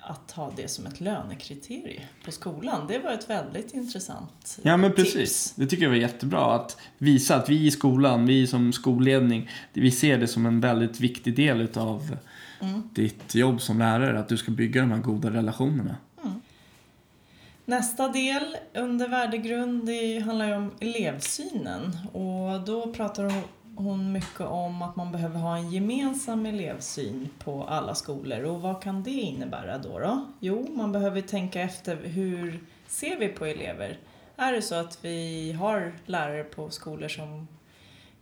att 0.00 0.30
ha 0.30 0.52
det 0.56 0.68
som 0.68 0.86
ett 0.86 1.00
lönekriterie 1.00 2.02
på 2.24 2.32
skolan. 2.32 2.86
Det 2.88 2.98
var 2.98 3.10
ett 3.10 3.30
väldigt 3.30 3.74
intressant 3.74 4.58
Ja 4.62 4.76
men 4.76 4.90
tips. 4.94 5.02
precis. 5.14 5.52
Det 5.56 5.66
tycker 5.66 5.82
jag 5.82 5.90
var 5.90 5.96
jättebra. 5.96 6.54
Att 6.54 6.76
visa 6.98 7.36
att 7.36 7.48
vi 7.48 7.66
i 7.66 7.70
skolan, 7.70 8.26
vi 8.26 8.46
som 8.46 8.72
skolledning, 8.72 9.50
vi 9.72 9.90
ser 9.90 10.18
det 10.18 10.26
som 10.28 10.46
en 10.46 10.60
väldigt 10.60 11.00
viktig 11.00 11.36
del 11.36 11.60
utav 11.60 12.16
Mm. 12.60 12.82
ditt 12.94 13.34
jobb 13.34 13.60
som 13.60 13.78
lärare. 13.78 14.18
Att 14.18 14.28
du 14.28 14.36
ska 14.36 14.50
bygga 14.50 14.80
de 14.80 14.90
här 14.90 14.98
goda 14.98 15.30
relationerna. 15.30 15.96
Nästa 17.64 18.08
del 18.08 18.56
under 18.74 19.08
värdegrund 19.08 19.86
det 19.86 20.18
handlar 20.18 20.46
ju 20.48 20.54
om 20.54 20.70
elevsynen 20.80 21.96
och 22.12 22.60
då 22.66 22.92
pratar 22.92 23.24
hon- 23.78 24.12
mycket 24.12 24.40
om 24.40 24.82
att 24.82 24.96
man 24.96 25.12
behöver 25.12 25.40
ha 25.40 25.56
en 25.56 25.70
gemensam 25.70 26.46
elevsyn 26.46 27.28
på 27.38 27.64
alla 27.64 27.94
skolor 27.94 28.42
och 28.44 28.62
vad 28.62 28.82
kan 28.82 29.02
det 29.02 29.10
innebära 29.10 29.78
då? 29.78 29.98
då? 29.98 30.24
Jo, 30.40 30.66
man 30.76 30.92
behöver 30.92 31.20
tänka 31.20 31.60
efter 31.60 31.96
hur 31.96 32.60
ser 32.86 33.18
vi 33.18 33.28
på 33.28 33.44
elever? 33.44 33.98
Är 34.36 34.52
det 34.52 34.62
så 34.62 34.74
att 34.74 34.98
vi 35.02 35.52
har 35.52 35.92
lärare 36.06 36.44
på 36.44 36.70
skolor 36.70 37.08
som 37.08 37.48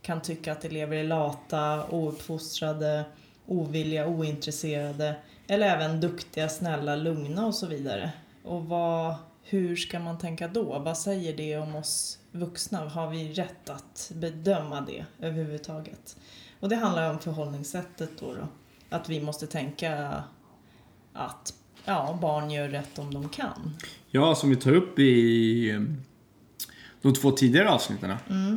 kan 0.01 0.21
tycka 0.21 0.51
att 0.51 0.65
elever 0.65 0.97
är 0.97 1.03
lata, 1.03 1.85
ouppfostrade, 1.89 3.03
ovilliga, 3.45 4.07
ointresserade 4.07 5.15
eller 5.47 5.67
även 5.67 6.01
duktiga, 6.01 6.49
snälla, 6.49 6.95
lugna 6.95 7.45
och 7.45 7.55
så 7.55 7.67
vidare. 7.67 8.11
Och 8.43 8.65
vad, 8.65 9.15
hur 9.49 9.75
ska 9.75 9.99
man 9.99 10.17
tänka 10.17 10.47
då? 10.47 10.79
Vad 10.79 10.97
säger 10.97 11.37
det 11.37 11.57
om 11.57 11.75
oss 11.75 12.19
vuxna? 12.31 12.89
Har 12.89 13.09
vi 13.09 13.33
rätt 13.33 13.69
att 13.69 14.11
bedöma 14.15 14.81
det 14.81 15.05
överhuvudtaget? 15.19 16.17
Och 16.59 16.69
det 16.69 16.75
handlar 16.75 17.11
om 17.11 17.19
förhållningssättet 17.19 18.09
då. 18.19 18.33
då. 18.33 18.47
Att 18.89 19.09
vi 19.09 19.21
måste 19.21 19.47
tänka 19.47 20.23
att 21.13 21.53
ja, 21.85 22.17
barn 22.21 22.51
gör 22.51 22.69
rätt 22.69 22.99
om 22.99 23.13
de 23.13 23.29
kan. 23.29 23.75
Ja, 24.09 24.35
som 24.35 24.49
vi 24.49 24.55
tar 24.55 24.71
upp 24.71 24.99
i 24.99 25.69
eh, 25.69 25.81
de 27.01 27.13
två 27.13 27.31
tidigare 27.31 27.69
avsnitten. 27.69 28.13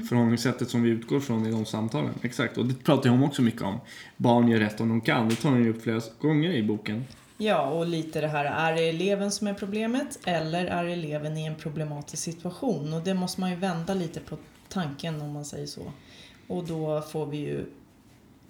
Förhållningssättet 0.08 0.70
som 0.70 0.82
vi 0.82 0.90
utgår 0.90 1.20
från 1.20 1.46
i 1.46 1.50
de 1.50 1.64
samtalen. 1.64 2.14
Exakt, 2.22 2.58
och 2.58 2.66
det 2.66 2.74
pratar 2.74 3.10
hon 3.10 3.22
också 3.22 3.42
mycket 3.42 3.62
om. 3.62 3.80
Barn 4.16 4.48
gör 4.48 4.58
rätt 4.58 4.80
om 4.80 4.88
de 4.88 5.00
kan. 5.00 5.28
Det 5.28 5.36
tar 5.36 5.50
hon 5.50 5.64
ju 5.64 5.70
upp 5.70 5.82
flera 5.82 6.00
gånger 6.20 6.52
i 6.52 6.62
boken. 6.62 7.04
Ja, 7.42 7.62
och 7.62 7.86
lite 7.86 8.20
det 8.20 8.28
här, 8.28 8.44
är 8.44 8.74
det 8.74 8.88
eleven 8.88 9.30
som 9.30 9.46
är 9.46 9.54
problemet 9.54 10.18
eller 10.24 10.66
är 10.66 10.84
eleven 10.84 11.36
i 11.36 11.46
en 11.46 11.54
problematisk 11.54 12.22
situation? 12.22 12.92
Och 12.92 13.02
det 13.02 13.14
måste 13.14 13.40
man 13.40 13.50
ju 13.50 13.56
vända 13.56 13.94
lite 13.94 14.20
på 14.20 14.36
tanken 14.68 15.22
om 15.22 15.32
man 15.32 15.44
säger 15.44 15.66
så. 15.66 15.92
Och 16.46 16.64
då 16.64 17.00
får 17.00 17.26
vi 17.26 17.36
ju 17.36 17.66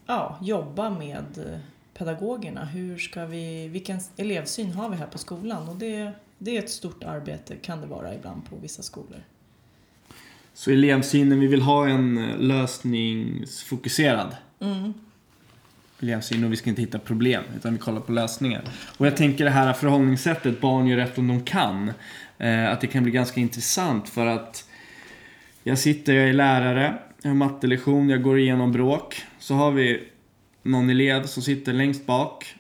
ja, 0.06 0.38
jobba 0.42 0.90
med 0.90 1.60
pedagogerna. 1.94 2.64
Hur 2.64 2.98
ska 2.98 3.26
vi, 3.26 3.68
vilken 3.68 4.00
elevsyn 4.16 4.72
har 4.72 4.90
vi 4.90 4.96
här 4.96 5.06
på 5.06 5.18
skolan? 5.18 5.68
Och 5.68 5.76
det, 5.76 6.12
det 6.38 6.56
är 6.56 6.62
ett 6.62 6.70
stort 6.70 7.04
arbete, 7.04 7.56
kan 7.56 7.80
det 7.80 7.86
vara 7.86 8.14
ibland 8.14 8.44
på 8.50 8.56
vissa 8.56 8.82
skolor. 8.82 9.22
Så 10.54 10.70
elevsynen, 10.70 11.40
vi 11.40 11.46
vill 11.46 11.62
ha 11.62 11.88
en 11.88 12.18
eh, 12.18 12.38
lösningsfokuserad 12.38 14.36
Mm 14.60 14.94
elevsyn 16.02 16.44
och 16.44 16.52
vi 16.52 16.56
ska 16.56 16.70
inte 16.70 16.82
hitta 16.82 16.98
problem 16.98 17.44
utan 17.56 17.72
vi 17.72 17.78
kollar 17.78 18.00
på 18.00 18.12
lösningar. 18.12 18.62
Och 18.96 19.06
jag 19.06 19.16
tänker 19.16 19.44
det 19.44 19.50
här 19.50 19.72
förhållningssättet, 19.72 20.60
barn 20.60 20.86
gör 20.86 20.96
rätt 20.96 21.18
om 21.18 21.28
de 21.28 21.44
kan, 21.44 21.92
eh, 22.38 22.70
att 22.70 22.80
det 22.80 22.86
kan 22.86 23.02
bli 23.02 23.12
ganska 23.12 23.40
intressant 23.40 24.08
för 24.08 24.26
att 24.26 24.64
jag 25.62 25.78
sitter, 25.78 26.14
jag 26.14 26.28
är 26.28 26.32
lärare, 26.32 26.98
jag 27.22 27.30
har 27.30 27.34
mattelektion, 27.34 28.08
jag 28.08 28.22
går 28.22 28.38
igenom 28.38 28.72
bråk. 28.72 29.22
Så 29.38 29.54
har 29.54 29.70
vi 29.70 30.08
någon 30.62 30.90
elev 30.90 31.26
som 31.26 31.42
sitter 31.42 31.72
längst 31.72 32.06
bak, 32.06 32.54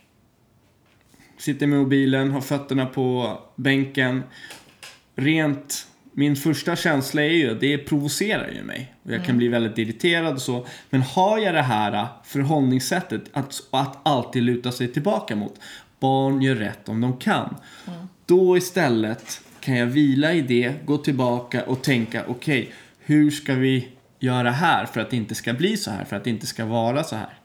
sitter 1.38 1.66
med 1.66 1.78
mobilen, 1.78 2.30
har 2.30 2.40
fötterna 2.40 2.86
på 2.86 3.38
bänken. 3.56 4.22
Rent, 5.14 5.86
min 6.12 6.36
första 6.36 6.76
känsla 6.76 7.22
är 7.22 7.28
ju, 7.28 7.54
det 7.54 7.78
provocerar 7.78 8.48
ju 8.48 8.62
mig. 8.62 8.94
Och 9.02 9.12
jag 9.12 9.24
kan 9.24 9.36
bli 9.36 9.48
väldigt 9.48 9.78
irriterad 9.78 10.34
och 10.34 10.42
så. 10.42 10.66
Men 10.90 11.02
har 11.02 11.38
jag 11.38 11.54
det 11.54 11.62
här 11.62 12.06
förhållningssättet 12.24 13.22
att, 13.32 13.62
att 13.70 13.98
alltid 14.02 14.42
luta 14.42 14.72
sig 14.72 14.88
tillbaka 14.92 15.36
mot. 15.36 15.60
Barn 16.00 16.42
gör 16.42 16.54
rätt 16.54 16.88
om 16.88 17.00
de 17.00 17.16
kan. 17.16 17.56
Då 18.26 18.56
istället 18.56 19.40
kan 19.60 19.76
jag 19.76 19.86
vila 19.86 20.32
i 20.32 20.40
det, 20.40 20.74
gå 20.84 20.98
tillbaka 20.98 21.62
och 21.62 21.82
tänka, 21.82 22.24
okej, 22.26 22.72
hur 22.98 23.30
ska 23.30 23.54
vi 23.54 23.88
göra 24.18 24.50
här 24.50 24.86
för 24.86 25.00
att 25.00 25.10
det 25.10 25.16
inte 25.16 25.34
ska 25.34 25.52
bli 25.52 25.76
så 25.76 25.90
här, 25.90 26.04
för 26.04 26.16
att 26.16 26.24
det 26.24 26.30
inte 26.30 26.46
ska 26.46 26.64
vara 26.64 27.04
så 27.04 27.16
här. 27.16 27.38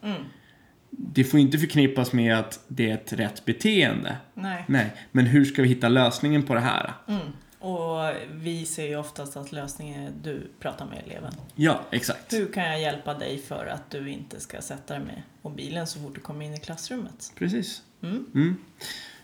Det 0.89 1.23
får 1.23 1.39
inte 1.39 1.57
förknippas 1.57 2.13
med 2.13 2.39
att 2.39 2.59
det 2.67 2.89
är 2.89 2.93
ett 2.93 3.13
rätt 3.13 3.45
beteende. 3.45 4.15
Nej. 4.33 4.63
Nej, 4.67 4.91
men 5.11 5.25
hur 5.25 5.45
ska 5.45 5.61
vi 5.61 5.67
hitta 5.67 5.89
lösningen 5.89 6.43
på 6.43 6.53
det 6.53 6.59
här? 6.59 6.93
Mm. 7.07 7.21
Och 7.65 8.15
vi 8.31 8.65
ser 8.65 8.87
ju 8.87 8.95
oftast 8.97 9.37
att 9.37 9.51
lösningen 9.51 10.03
är 10.03 10.11
du 10.23 10.47
pratar 10.59 10.85
med 10.85 11.03
eleven. 11.05 11.33
Ja, 11.55 11.79
exakt. 11.91 12.33
Hur 12.33 12.53
kan 12.53 12.63
jag 12.63 12.81
hjälpa 12.81 13.13
dig 13.13 13.37
för 13.37 13.65
att 13.65 13.89
du 13.89 14.09
inte 14.09 14.39
ska 14.39 14.61
sätta 14.61 14.93
dig 14.93 15.03
med 15.03 15.21
mobilen 15.41 15.87
så 15.87 15.99
fort 15.99 16.15
du 16.15 16.21
kommer 16.21 16.45
in 16.45 16.53
i 16.53 16.59
klassrummet? 16.59 17.31
Precis. 17.37 17.81
Mm. 18.01 18.25
Mm. 18.35 18.57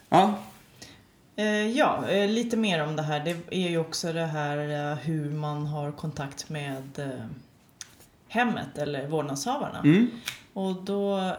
Ja, 0.10 0.40
Eh, 1.36 1.68
ja, 1.68 2.10
eh, 2.10 2.30
lite 2.30 2.58
mer 2.58 2.84
om 2.84 2.96
det 2.96 3.02
här. 3.02 3.20
Det 3.26 3.56
är 3.66 3.70
ju 3.70 3.78
också 3.78 4.14
det 4.14 4.26
här 4.26 4.92
eh, 4.92 4.98
hur 4.98 5.30
man 5.32 5.66
har 5.68 5.92
kontakt 5.92 6.50
med 6.50 7.12
hemmet 8.28 8.78
eller 8.78 9.08
vårdnadshavarna. 9.08 9.80
mm. 9.80 10.08
Och 10.54 10.84
då, 10.84 11.36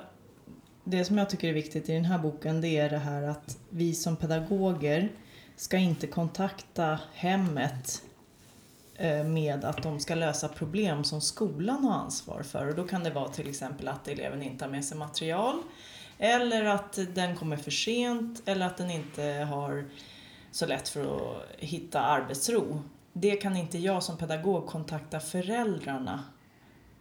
det 0.84 1.04
som 1.04 1.18
jag 1.18 1.30
tycker 1.30 1.48
är 1.48 1.52
viktigt 1.52 1.88
i 1.88 1.92
den 1.92 2.04
här 2.04 2.18
boken 2.18 2.60
det 2.60 2.68
är 2.78 2.90
det 2.90 2.98
här 2.98 3.22
att 3.22 3.58
vi 3.70 3.94
som 3.94 4.16
pedagoger 4.16 5.08
ska 5.62 5.76
inte 5.76 6.06
kontakta 6.06 6.98
hemmet 7.14 8.02
eh, 8.94 9.24
med 9.24 9.64
att 9.64 9.82
de 9.82 10.00
ska 10.00 10.14
lösa 10.14 10.48
problem 10.48 11.04
som 11.04 11.20
skolan 11.20 11.84
har 11.84 11.94
ansvar 11.94 12.42
för. 12.42 12.68
Och 12.68 12.74
då 12.74 12.84
kan 12.84 13.04
det 13.04 13.10
vara 13.10 13.28
till 13.28 13.48
exempel 13.48 13.88
att 13.88 14.08
eleven 14.08 14.42
inte 14.42 14.64
har 14.64 14.70
med 14.70 14.84
sig 14.84 14.98
material 14.98 15.62
eller 16.18 16.64
att 16.64 16.98
den 17.14 17.36
kommer 17.36 17.56
för 17.56 17.70
sent 17.70 18.42
eller 18.44 18.66
att 18.66 18.76
den 18.76 18.90
inte 18.90 19.22
har 19.22 19.84
så 20.50 20.66
lätt 20.66 20.88
för 20.88 21.02
att 21.02 21.42
hitta 21.58 22.00
arbetsro. 22.00 22.82
Det 23.12 23.36
kan 23.36 23.56
inte 23.56 23.78
jag 23.78 24.02
som 24.02 24.16
pedagog 24.16 24.66
kontakta 24.66 25.20
föräldrarna 25.20 26.24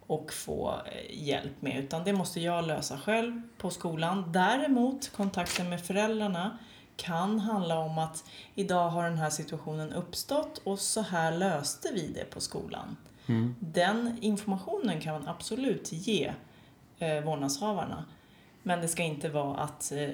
och 0.06 0.32
få 0.32 0.74
eh, 0.86 1.24
hjälp 1.24 1.62
med 1.62 1.84
utan 1.84 2.04
det 2.04 2.12
måste 2.12 2.40
jag 2.40 2.66
lösa 2.66 2.98
själv 2.98 3.42
på 3.58 3.70
skolan. 3.70 4.32
Däremot 4.32 5.12
kontakten 5.12 5.68
med 5.68 5.86
föräldrarna 5.86 6.58
kan 6.96 7.38
handla 7.38 7.78
om 7.78 7.98
att 7.98 8.24
idag 8.54 8.88
har 8.88 9.04
den 9.04 9.18
här 9.18 9.30
situationen 9.30 9.92
uppstått 9.92 10.58
och 10.64 10.78
så 10.78 11.00
här 11.00 11.38
löste 11.38 11.88
vi 11.94 12.06
det 12.06 12.24
på 12.24 12.40
skolan. 12.40 12.96
Mm. 13.26 13.54
Den 13.60 14.18
informationen 14.20 15.00
kan 15.00 15.12
man 15.12 15.28
absolut 15.28 15.92
ge 15.92 16.32
eh, 16.98 17.24
vårdnadshavarna. 17.24 18.04
Men 18.62 18.80
det 18.80 18.88
ska 18.88 19.02
inte 19.02 19.28
vara 19.28 19.56
att 19.56 19.92
eh, 19.92 20.10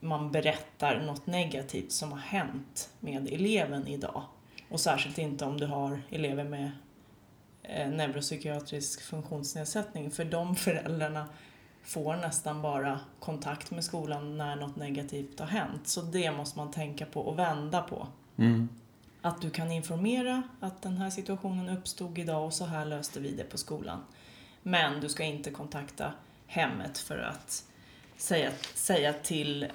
man 0.00 0.32
berättar 0.32 1.00
något 1.00 1.26
negativt 1.26 1.92
som 1.92 2.12
har 2.12 2.18
hänt 2.18 2.90
med 3.00 3.28
eleven 3.32 3.86
idag. 3.86 4.22
Och 4.68 4.80
särskilt 4.80 5.18
inte 5.18 5.44
om 5.44 5.60
du 5.60 5.66
har 5.66 6.02
elever 6.10 6.44
med 6.44 6.70
eh, 7.62 7.88
neuropsykiatrisk 7.88 9.02
funktionsnedsättning. 9.02 10.10
För 10.10 10.24
de 10.24 10.56
föräldrarna 10.56 11.28
får 11.82 12.16
nästan 12.16 12.62
bara 12.62 13.00
kontakt 13.20 13.70
med 13.70 13.84
skolan 13.84 14.38
när 14.38 14.56
något 14.56 14.76
negativt 14.76 15.40
har 15.40 15.46
hänt. 15.46 15.88
Så 15.88 16.02
det 16.02 16.32
måste 16.32 16.58
man 16.58 16.70
tänka 16.70 17.06
på 17.06 17.20
och 17.20 17.38
vända 17.38 17.82
på. 17.82 18.06
Mm. 18.36 18.68
Att 19.22 19.42
du 19.42 19.50
kan 19.50 19.72
informera 19.72 20.42
att 20.60 20.82
den 20.82 20.96
här 20.96 21.10
situationen 21.10 21.76
uppstod 21.78 22.18
idag 22.18 22.44
och 22.44 22.54
så 22.54 22.64
här 22.64 22.84
löste 22.84 23.20
vi 23.20 23.30
det 23.30 23.44
på 23.44 23.58
skolan. 23.58 24.04
Men 24.62 25.00
du 25.00 25.08
ska 25.08 25.24
inte 25.24 25.50
kontakta 25.50 26.12
hemmet 26.46 26.98
för 26.98 27.18
att 27.18 27.64
säga, 28.16 28.50
säga 28.74 29.12
till 29.12 29.66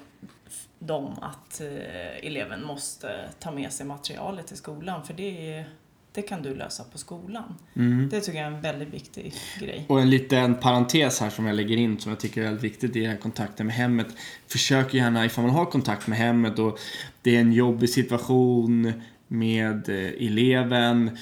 dem 0.78 1.18
att 1.22 1.60
eh, 1.60 2.26
eleven 2.26 2.64
måste 2.64 3.30
ta 3.38 3.50
med 3.50 3.72
sig 3.72 3.86
materialet 3.86 4.46
till 4.46 4.56
skolan 4.56 5.04
för 5.04 5.14
det, 5.14 5.52
är, 5.52 5.68
det 6.18 6.22
kan 6.22 6.42
du 6.42 6.54
lösa 6.54 6.84
på 6.84 6.98
skolan. 6.98 7.54
Mm. 7.76 8.08
Det 8.08 8.20
tycker 8.20 8.38
jag 8.38 8.52
är 8.52 8.56
en 8.56 8.60
väldigt 8.60 8.94
viktig 8.94 9.34
grej. 9.60 9.84
Och 9.88 10.00
en 10.00 10.10
liten 10.10 10.54
parentes 10.54 11.20
här 11.20 11.30
som 11.30 11.46
jag 11.46 11.56
lägger 11.56 11.76
in 11.76 11.98
som 12.00 12.10
jag 12.10 12.20
tycker 12.20 12.40
är 12.40 12.44
väldigt 12.44 12.64
viktigt 12.64 12.96
i 12.96 13.00
den 13.00 13.10
här 13.10 13.16
kontakten 13.16 13.66
med 13.66 13.74
hemmet. 13.74 14.06
Försök 14.46 14.94
gärna 14.94 15.26
ifall 15.26 15.44
man 15.44 15.54
har 15.54 15.64
kontakt 15.64 16.06
med 16.06 16.18
hemmet 16.18 16.58
och 16.58 16.78
det 17.22 17.36
är 17.36 17.40
en 17.40 17.52
jobbig 17.52 17.90
situation 17.90 18.92
med 19.28 19.88
eh, 19.88 20.26
eleven. 20.26 21.18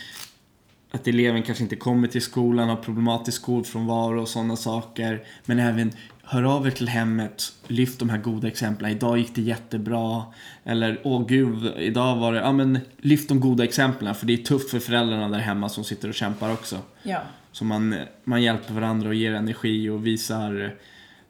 Att 0.96 1.08
eleven 1.08 1.42
kanske 1.42 1.64
inte 1.64 1.76
kommer 1.76 2.08
till 2.08 2.22
skolan, 2.22 2.68
har 2.68 2.76
problematisk 2.76 3.42
skolfrånvaro 3.42 4.20
och 4.20 4.28
sådana 4.28 4.56
saker. 4.56 5.24
Men 5.44 5.58
även 5.58 5.92
hör 6.22 6.42
av 6.42 6.66
er 6.66 6.70
till 6.70 6.88
hemmet, 6.88 7.52
lyft 7.66 7.98
de 7.98 8.10
här 8.10 8.18
goda 8.18 8.48
exemplen. 8.48 8.90
Idag 8.90 9.18
gick 9.18 9.34
det 9.34 9.42
jättebra. 9.42 10.22
Eller 10.64 11.00
åh 11.04 11.26
gud, 11.26 11.72
idag 11.78 12.16
var 12.16 12.32
det... 12.32 12.38
Ja 12.38 12.52
men 12.52 12.78
lyft 12.96 13.28
de 13.28 13.40
goda 13.40 13.64
exemplen 13.64 14.14
för 14.14 14.26
det 14.26 14.32
är 14.32 14.36
tufft 14.36 14.70
för 14.70 14.78
föräldrarna 14.78 15.28
där 15.28 15.38
hemma 15.38 15.68
som 15.68 15.84
sitter 15.84 16.08
och 16.08 16.14
kämpar 16.14 16.52
också. 16.52 16.78
Ja, 17.02 17.20
Så 17.52 17.64
man, 17.64 17.94
man 18.24 18.42
hjälper 18.42 18.74
varandra 18.74 19.08
och 19.08 19.14
ger 19.14 19.34
energi 19.34 19.88
och 19.88 20.06
visar 20.06 20.76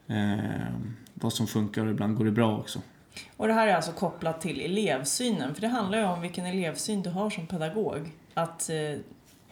eh, 0.09 0.37
vad 1.15 1.33
som 1.33 1.47
funkar 1.47 1.85
och 1.85 1.91
ibland 1.91 2.17
går 2.17 2.25
det 2.25 2.31
bra 2.31 2.59
också. 2.59 2.79
och 3.37 3.47
det 3.49 3.53
här 3.55 3.69
är 3.69 3.75
alltså 3.75 3.93
kopplat 3.93 4.41
till 4.41 4.61
elevsynen, 4.61 5.55
för 5.55 5.61
det 5.61 5.69
handlar 5.69 5.99
ju 5.99 6.05
om 6.05 6.21
vilken 6.21 6.47
elevsyn 6.47 7.03
du 7.03 7.11
har 7.11 7.31
som 7.31 7.47
pedagog. 7.47 8.11
Att, 8.35 8.71
eh, 8.71 9.01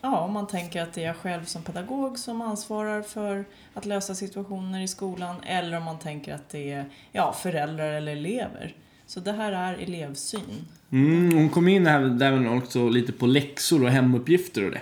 ja, 0.05 0.21
om 0.21 0.33
man 0.33 0.47
tänker 0.47 0.83
att 0.83 0.93
det 0.93 1.03
är 1.03 1.07
jag 1.07 1.17
själv 1.17 1.45
som 1.45 1.63
pedagog 1.63 2.19
som 2.19 2.41
ansvarar 2.41 3.03
för 3.03 3.45
att 3.75 3.87
lösa 3.87 4.15
situationer 4.15 4.81
i 4.81 4.89
skolan, 4.89 5.37
eller 5.43 5.77
om 5.77 5.85
man 5.85 5.99
tänker 5.99 6.35
att 6.35 6.49
det 6.49 6.73
är 6.73 6.85
ja, 7.13 7.33
föräldrar 7.33 7.93
eller 7.93 8.13
elever. 8.13 8.75
Så 9.07 9.21
det 9.21 9.33
här 9.33 9.53
är 9.53 9.83
elevsyn. 9.83 10.67
Mm, 10.91 11.37
hon 11.37 11.49
kom 11.49 11.69
in 11.69 11.87
här 11.87 12.01
där 12.01 12.57
också 12.57 12.89
lite 12.89 13.13
på 13.13 13.27
läxor 13.27 13.85
och 13.85 13.91
hemuppgifter 13.91 14.65
och 14.65 14.71
det. 14.71 14.81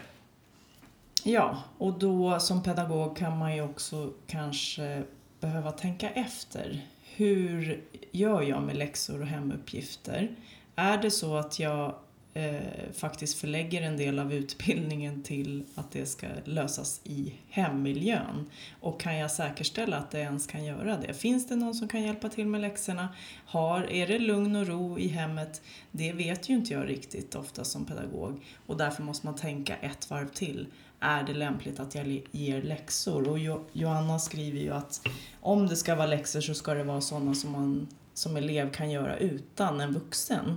Ja, 1.24 1.62
och 1.78 1.98
då 1.98 2.40
som 2.40 2.62
pedagog 2.62 3.16
kan 3.16 3.38
man 3.38 3.56
ju 3.56 3.62
också 3.62 4.10
kanske 4.26 5.02
behöva 5.40 5.72
tänka 5.72 6.10
efter. 6.10 6.80
Hur 7.16 7.80
gör 8.10 8.42
jag 8.42 8.62
med 8.62 8.76
läxor 8.76 9.20
och 9.20 9.26
hemuppgifter? 9.26 10.30
Är 10.76 10.98
det 10.98 11.10
så 11.10 11.36
att 11.36 11.58
jag 11.58 11.94
eh, 12.34 12.92
faktiskt 12.92 13.38
förlägger 13.38 13.82
en 13.82 13.96
del 13.96 14.18
av 14.18 14.32
utbildningen 14.32 15.22
till 15.22 15.64
att 15.74 15.90
det 15.90 16.06
ska 16.06 16.26
lösas 16.44 17.00
i 17.04 17.34
hemmiljön? 17.48 18.50
Och 18.80 19.00
kan 19.00 19.16
jag 19.16 19.30
säkerställa 19.30 19.96
att 19.96 20.10
det 20.10 20.18
ens 20.18 20.46
kan 20.46 20.64
göra 20.64 20.96
det? 20.96 21.14
Finns 21.14 21.48
det 21.48 21.56
någon 21.56 21.74
som 21.74 21.88
kan 21.88 22.02
hjälpa 22.02 22.28
till 22.28 22.46
med 22.46 22.60
läxorna? 22.60 23.08
Har, 23.46 23.82
är 23.90 24.06
det 24.06 24.18
lugn 24.18 24.56
och 24.56 24.66
ro 24.66 24.98
i 24.98 25.08
hemmet? 25.08 25.62
Det 25.90 26.12
vet 26.12 26.48
ju 26.48 26.54
inte 26.54 26.72
jag 26.72 26.88
riktigt 26.88 27.34
ofta 27.34 27.64
som 27.64 27.84
pedagog 27.84 28.40
och 28.66 28.76
därför 28.76 29.02
måste 29.02 29.26
man 29.26 29.36
tänka 29.36 29.76
ett 29.76 30.10
varv 30.10 30.28
till. 30.28 30.66
Är 31.00 31.22
det 31.22 31.34
lämpligt 31.34 31.80
att 31.80 31.94
jag 31.94 32.22
ger 32.30 32.62
läxor? 32.62 33.28
Och 33.28 33.38
jo, 33.38 33.64
Johanna 33.72 34.18
skriver 34.18 34.60
ju 34.60 34.70
att 34.70 35.08
om 35.40 35.66
det 35.66 35.76
ska 35.76 35.94
vara 35.94 36.06
läxor 36.06 36.40
så 36.40 36.54
ska 36.54 36.74
det 36.74 36.84
vara 36.84 37.00
sådana 37.00 37.34
som 37.34 37.52
man 37.52 37.88
som 38.14 38.36
elev 38.36 38.72
kan 38.72 38.90
göra 38.90 39.16
utan 39.16 39.80
en 39.80 39.92
vuxen. 39.92 40.56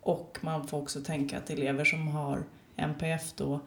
Och 0.00 0.38
man 0.40 0.66
får 0.66 0.78
också 0.78 1.00
tänka 1.00 1.38
att 1.38 1.50
elever 1.50 1.84
som 1.84 2.08
har 2.08 2.44
NPF 2.76 3.32
då 3.36 3.60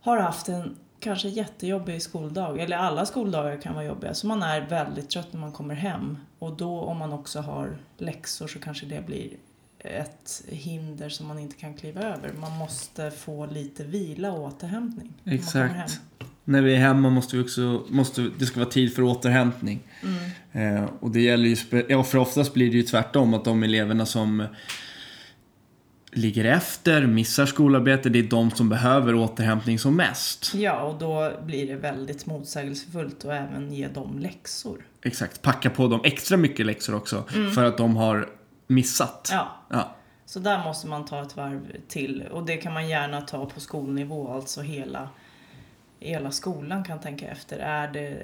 har 0.00 0.18
haft 0.18 0.48
en 0.48 0.76
kanske 1.00 1.28
jättejobbig 1.28 2.02
skoldag, 2.02 2.60
eller 2.60 2.76
alla 2.76 3.06
skoldagar 3.06 3.62
kan 3.62 3.74
vara 3.74 3.84
jobbiga, 3.84 4.14
så 4.14 4.26
man 4.26 4.42
är 4.42 4.60
väldigt 4.60 5.10
trött 5.10 5.32
när 5.32 5.40
man 5.40 5.52
kommer 5.52 5.74
hem. 5.74 6.18
Och 6.38 6.56
då 6.56 6.80
om 6.80 6.98
man 6.98 7.12
också 7.12 7.40
har 7.40 7.78
läxor 7.98 8.46
så 8.46 8.58
kanske 8.58 8.86
det 8.86 9.06
blir 9.06 9.30
ett 9.78 10.42
hinder 10.48 11.08
som 11.08 11.26
man 11.26 11.38
inte 11.38 11.56
kan 11.56 11.74
kliva 11.74 12.00
över. 12.00 12.32
Man 12.32 12.52
måste 12.52 13.10
få 13.10 13.46
lite 13.46 13.84
vila 13.84 14.32
och 14.32 14.44
återhämtning. 14.44 15.12
Exakt. 15.24 16.00
När 16.44 16.62
vi 16.62 16.74
är 16.74 16.78
hemma 16.78 17.10
måste 17.10 17.36
vi 17.36 17.42
också, 17.42 17.82
måste, 17.88 18.30
det 18.38 18.46
ska 18.46 18.60
vara 18.60 18.70
tid 18.70 18.94
för 18.94 19.02
återhämtning. 19.02 19.80
Mm. 20.02 20.76
Eh, 20.76 20.90
och 21.00 21.10
det 21.10 21.20
gäller 21.20 21.48
ju, 21.48 21.86
ja 21.88 22.04
för 22.04 22.18
oftast 22.18 22.54
blir 22.54 22.70
det 22.70 22.76
ju 22.76 22.82
tvärtom 22.82 23.34
att 23.34 23.44
de 23.44 23.62
eleverna 23.62 24.06
som 24.06 24.46
ligger 26.16 26.44
efter, 26.44 27.06
missar 27.06 27.46
skolarbete, 27.46 28.08
det 28.08 28.18
är 28.18 28.22
de 28.22 28.50
som 28.50 28.68
behöver 28.68 29.14
återhämtning 29.14 29.78
som 29.78 29.96
mest. 29.96 30.54
Ja, 30.54 30.80
och 30.82 30.98
då 30.98 31.32
blir 31.42 31.66
det 31.66 31.76
väldigt 31.76 32.26
motsägelsefullt 32.26 33.24
att 33.24 33.30
även 33.30 33.72
ge 33.72 33.88
dem 33.88 34.18
läxor. 34.18 34.86
Exakt, 35.02 35.42
packa 35.42 35.70
på 35.70 35.88
dem 35.88 36.00
extra 36.04 36.36
mycket 36.36 36.66
läxor 36.66 36.94
också 36.94 37.24
för 37.54 37.64
att 37.64 37.76
de 37.78 37.96
har 37.96 38.28
missat. 38.66 39.28
Ja, 39.32 39.48
Ja. 39.70 39.94
så 40.26 40.38
där 40.38 40.64
måste 40.64 40.86
man 40.86 41.04
ta 41.04 41.22
ett 41.22 41.36
varv 41.36 41.60
till. 41.88 42.22
Och 42.30 42.46
det 42.46 42.56
kan 42.56 42.72
man 42.72 42.88
gärna 42.88 43.20
ta 43.20 43.46
på 43.46 43.60
skolnivå, 43.60 44.32
alltså 44.32 44.60
hela, 44.60 45.08
hela 46.00 46.30
skolan 46.30 46.84
kan 46.84 47.00
tänka 47.00 47.26
efter. 47.26 47.58
Är 47.58 47.88
det, 47.88 48.22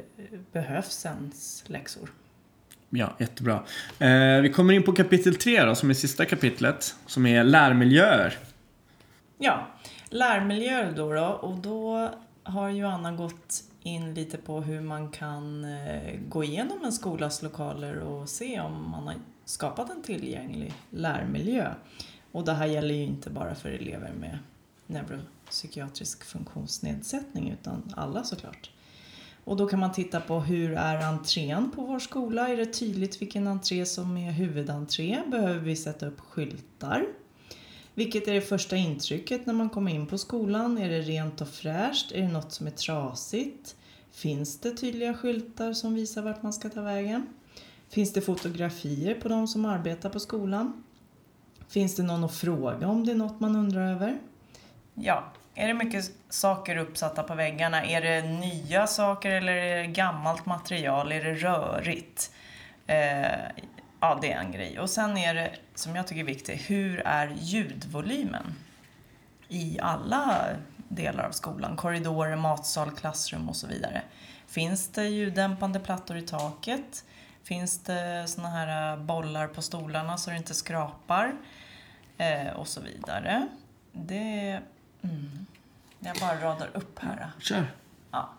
behövs 0.53 1.05
ens 1.07 1.65
läxor? 1.67 2.09
Ja, 2.95 3.13
jättebra. 3.19 3.63
Eh, 3.99 4.41
vi 4.41 4.53
kommer 4.55 4.75
in 4.75 4.83
på 4.83 4.93
kapitel 4.93 5.35
3 5.35 5.65
då, 5.65 5.75
som 5.75 5.91
är 5.91 5.95
sista 5.95 6.25
kapitlet, 6.25 6.95
som 7.07 7.27
är 7.27 7.45
lärmiljöer. 7.45 8.39
Ja, 9.39 9.67
lärmiljöer 10.11 10.93
då, 10.97 11.13
då 11.13 11.27
och 11.27 11.59
då 11.59 12.11
har 12.43 12.71
Joanna 12.71 13.13
gått 13.13 13.65
in 13.83 14.15
lite 14.15 14.39
på 14.39 14.61
hur 14.61 14.81
man 14.81 15.11
kan 15.11 15.65
eh, 15.65 16.19
gå 16.29 16.45
igenom 16.45 16.85
en 16.85 16.93
skolas 16.93 17.43
lokaler 17.43 17.99
och 17.99 18.29
se 18.29 18.61
om 18.61 18.91
man 18.91 19.07
har 19.07 19.15
skapat 19.45 19.91
en 19.91 20.03
tillgänglig 20.03 20.73
lärmiljö. 20.91 21.75
Och 22.33 22.45
det 22.45 22.53
här 22.53 22.67
gäller 22.67 22.95
ju 22.95 23.03
inte 23.03 23.31
bara 23.31 23.55
för 23.55 23.69
elever 23.69 24.13
med 24.21 24.39
neuropsykiatrisk 24.87 26.25
funktionsnedsättning 26.25 27.51
utan 27.51 27.93
alla 27.97 28.25
såklart. 28.25 28.71
Och 29.45 29.57
då 29.57 29.67
kan 29.67 29.81
man 29.81 29.93
titta 29.93 30.21
på 30.21 30.41
hur 30.41 30.73
är 30.73 30.99
entrén 30.99 31.71
på 31.71 31.83
vår 31.83 31.99
skola? 31.99 32.49
Är 32.49 32.57
det 32.57 32.67
tydligt 32.67 33.23
vilken 33.23 33.47
entré 33.47 33.87
som 33.87 34.17
är 34.17 34.31
huvudentré? 34.31 35.23
Behöver 35.27 35.61
vi 35.61 35.77
sätta 35.77 36.07
upp 36.07 36.21
skyltar? 36.21 37.07
Vilket 37.95 38.29
är 38.29 38.35
det 38.35 38.41
första 38.41 38.77
intrycket 38.77 39.47
när 39.47 39.55
man 39.55 39.71
kommer 39.71 39.95
in 39.95 40.07
på 40.07 40.19
skolan? 40.19 40.79
Är 40.79 40.89
det 40.89 41.01
rent 41.01 41.41
och 41.41 41.49
fräscht? 41.49 42.13
Är 42.13 42.23
det 42.23 42.29
något 42.29 42.53
som 42.53 42.67
är 42.67 42.71
trasigt? 42.71 43.77
Finns 44.13 44.61
det 44.61 44.71
tydliga 44.71 45.15
skyltar 45.15 45.73
som 45.73 45.95
visar 45.95 46.23
vart 46.23 46.43
man 46.43 46.53
ska 46.53 46.69
ta 46.69 46.81
vägen? 46.81 47.27
Finns 47.89 48.13
det 48.13 48.21
fotografier 48.21 49.15
på 49.15 49.29
de 49.29 49.49
som 49.49 49.65
arbetar 49.65 50.11
på 50.11 50.21
skolan? 50.21 50.85
Finns 51.69 51.97
det 51.97 52.03
någon 52.03 52.25
att 52.25 52.35
fråga 52.35 52.89
om 52.89 53.07
det 53.07 53.13
är 53.13 53.17
något 53.17 53.41
man 53.41 53.57
undrar 53.57 53.93
över? 53.93 54.19
Ja, 54.95 55.33
är 55.55 55.67
det 55.67 55.75
mycket 55.75 56.11
saker 56.29 56.77
uppsatta 56.77 57.23
på 57.23 57.35
väggarna? 57.35 57.85
Är 57.85 58.01
det 58.01 58.23
nya 58.23 58.87
saker 58.87 59.31
eller 59.31 59.53
är 59.53 59.83
det 59.83 59.87
gammalt 59.87 60.47
material? 60.47 61.13
Är 61.13 61.25
det 61.25 61.35
rörigt? 61.35 62.33
Eh, 62.87 63.33
ja, 64.01 64.19
det 64.23 64.33
är 64.33 64.39
en 64.39 64.53
grej. 64.53 64.79
Och 64.79 64.91
sen 64.91 65.17
är 65.17 65.35
det, 65.35 65.51
som 65.75 65.97
jag 65.97 66.07
tycker 66.07 66.21
är 66.21 66.27
viktigt, 66.27 66.71
hur 66.71 67.01
är 67.01 67.37
ljudvolymen? 67.39 68.55
I 69.49 69.79
alla 69.81 70.47
delar 70.89 71.25
av 71.25 71.33
skolan, 71.33 71.77
korridorer, 71.77 72.37
matsal, 72.37 72.91
klassrum 72.91 73.49
och 73.49 73.57
så 73.57 73.67
vidare. 73.67 74.03
Finns 74.47 74.89
det 74.89 75.09
ljuddämpande 75.09 75.81
plattor 75.81 76.17
i 76.17 76.23
taket? 76.23 77.05
Finns 77.45 77.79
det 77.79 78.25
såna 78.29 78.49
här 78.49 78.93
eh, 78.93 78.99
bollar 79.05 79.47
på 79.47 79.63
stolarna 79.63 80.17
så 80.17 80.31
det 80.31 80.37
inte 80.37 80.55
skrapar? 80.55 81.33
Eh, 82.19 82.53
och 82.53 82.69
så 82.69 82.81
vidare. 82.81 83.49
Det... 83.93 84.61
Mm, 85.03 85.47
jag 86.01 86.17
bara 86.21 86.41
radar 86.41 86.71
upp 86.75 86.99
här. 86.99 87.31
Kör. 87.39 87.73
Ja. 88.11 88.33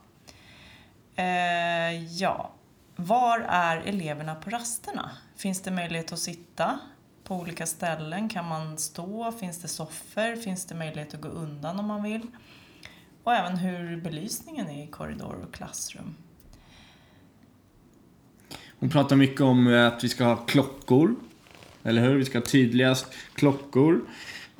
Eh, 1.15 2.13
ja. 2.13 2.52
Var 2.95 3.39
är 3.39 3.78
eleverna 3.78 4.36
på 4.36 4.49
rasterna? 4.49 5.12
Finns 5.36 5.62
det 5.62 5.71
möjlighet 5.71 6.13
att 6.13 6.19
sitta 6.19 6.80
på 7.23 7.36
olika 7.36 7.65
ställen? 7.65 8.30
Kan 8.30 8.47
man 8.47 8.78
stå? 8.78 9.32
Finns 9.32 9.62
det 9.62 9.67
soffor? 9.67 10.36
Finns 10.36 10.65
det 10.65 10.76
möjlighet 10.76 11.13
att 11.13 11.21
gå 11.21 11.28
undan 11.28 11.80
om 11.80 11.86
man 11.86 12.04
vill? 12.04 12.28
Och 13.23 13.34
även 13.34 13.58
hur 13.58 14.02
belysningen 14.02 14.69
är 14.69 14.84
i 14.84 14.88
korridor 14.88 15.45
och 15.47 15.54
klassrum. 15.54 16.15
Hon 18.80 18.89
pratar 18.89 19.15
mycket 19.15 19.41
om 19.41 19.73
att 19.88 20.04
vi 20.04 20.10
ska 20.10 20.23
ha 20.23 20.36
klockor. 20.36 21.15
Eller 21.84 22.02
hur? 22.02 22.15
Vi 22.15 22.26
ska 22.26 22.38
ha 22.38 22.45
tydligast 22.45 23.08
klockor. 23.34 24.02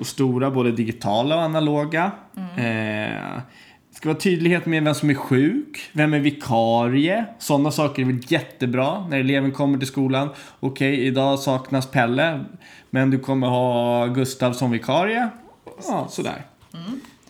Och 0.04 0.08
stora, 0.08 0.52
både 0.52 0.72
digitala 0.72 1.36
och 1.36 1.42
analoga. 1.42 2.12
Eh, 2.58 3.42
det 3.90 3.96
ska 3.96 4.10
vara 4.10 4.20
tydlighet 4.20 4.66
med 4.66 4.84
vem 4.84 4.96
som 4.96 5.10
är 5.10 5.14
sjuk, 5.14 5.90
vem 5.94 6.14
är 6.14 6.20
vikarie. 6.20 7.26
Sådana 7.40 7.72
saker 7.72 8.02
är 8.02 8.06
väl 8.06 8.20
jättebra 8.28 9.08
när 9.08 9.20
eleven 9.20 9.52
kommer 9.52 9.78
till 9.78 9.88
skolan. 9.88 10.30
Okej, 10.60 11.06
idag 11.06 11.40
saknas 11.40 11.92
Pelle, 11.92 12.46
men 12.90 13.12
du 13.12 13.20
kommer 13.20 13.48
ha 13.48 14.06
Gustav 14.06 14.54
som 14.54 14.72
vikarie. 14.72 15.30
Ja, 15.88 16.08
sådär. 16.10 16.46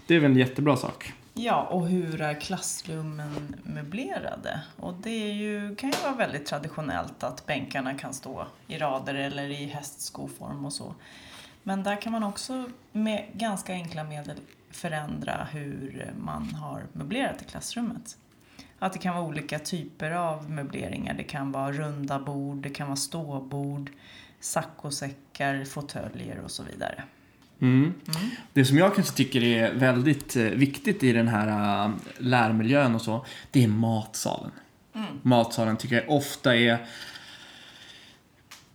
Det 0.07 0.15
är 0.15 0.19
väl 0.19 0.31
en 0.31 0.37
jättebra 0.37 0.75
sak. 0.75 1.13
Ja, 1.33 1.67
och 1.71 1.87
hur 1.87 2.21
är 2.21 2.41
klassrummen 2.41 3.55
möblerade? 3.63 4.59
Och 4.77 4.93
det 5.03 5.29
är 5.29 5.33
ju, 5.33 5.75
kan 5.75 5.89
ju 5.89 5.95
vara 6.03 6.15
väldigt 6.15 6.45
traditionellt 6.45 7.23
att 7.23 7.45
bänkarna 7.45 7.93
kan 7.93 8.13
stå 8.13 8.47
i 8.67 8.77
rader 8.77 9.15
eller 9.15 9.61
i 9.61 9.65
hästskoform 9.65 10.65
och 10.65 10.73
så. 10.73 10.93
Men 11.63 11.83
där 11.83 12.01
kan 12.01 12.11
man 12.11 12.23
också 12.23 12.69
med 12.91 13.25
ganska 13.33 13.73
enkla 13.73 14.03
medel 14.03 14.37
förändra 14.71 15.47
hur 15.51 16.13
man 16.19 16.55
har 16.55 16.83
möblerat 16.93 17.41
i 17.41 17.45
klassrummet. 17.45 18.17
Att 18.79 18.93
det 18.93 18.99
kan 18.99 19.15
vara 19.15 19.25
olika 19.25 19.59
typer 19.59 20.11
av 20.11 20.51
möbleringar. 20.51 21.13
Det 21.13 21.23
kan 21.23 21.51
vara 21.51 21.71
runda 21.71 22.19
bord, 22.19 22.57
det 22.57 22.69
kan 22.69 22.87
vara 22.87 22.95
ståbord, 22.95 23.91
saccosäckar, 24.39 25.65
fåtöljer 25.65 26.39
och 26.43 26.51
så 26.51 26.63
vidare. 26.63 27.03
Mm. 27.61 27.93
Det 28.53 28.65
som 28.65 28.77
jag 28.77 28.95
kanske 28.95 29.15
tycker 29.15 29.43
är 29.43 29.73
väldigt 29.73 30.35
eh, 30.35 30.43
viktigt 30.43 31.03
i 31.03 31.11
den 31.11 31.27
här 31.27 31.85
eh, 31.85 31.91
lärmiljön 32.17 32.95
och 32.95 33.01
så, 33.01 33.25
det 33.51 33.63
är 33.63 33.67
matsalen. 33.67 34.51
Matsalen 35.21 35.77
tycker 35.77 35.95
jag 35.95 36.09
ofta 36.09 36.55
är 36.55 36.85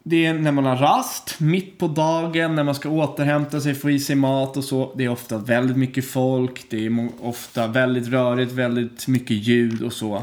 det 0.02 0.26
är 0.26 0.34
när 0.34 0.52
man 0.52 0.64
har 0.64 0.76
rast, 0.76 1.40
mitt 1.40 1.78
på 1.78 1.88
dagen, 1.88 2.54
när 2.54 2.64
man 2.64 2.74
ska 2.74 2.88
återhämta 2.88 3.60
sig, 3.60 3.74
få 3.74 3.90
i 3.90 3.98
sig 3.98 4.16
mat 4.16 4.56
och 4.56 4.64
så. 4.64 4.94
Det 4.96 5.04
är 5.04 5.08
ofta 5.08 5.38
väldigt 5.38 5.76
mycket 5.76 6.10
folk, 6.10 6.70
det 6.70 6.86
är 6.86 7.08
ofta 7.22 7.66
väldigt 7.66 8.08
rörigt, 8.08 8.52
väldigt 8.52 9.08
mycket 9.08 9.36
ljud 9.36 9.82
och 9.82 9.92
så. 9.92 10.22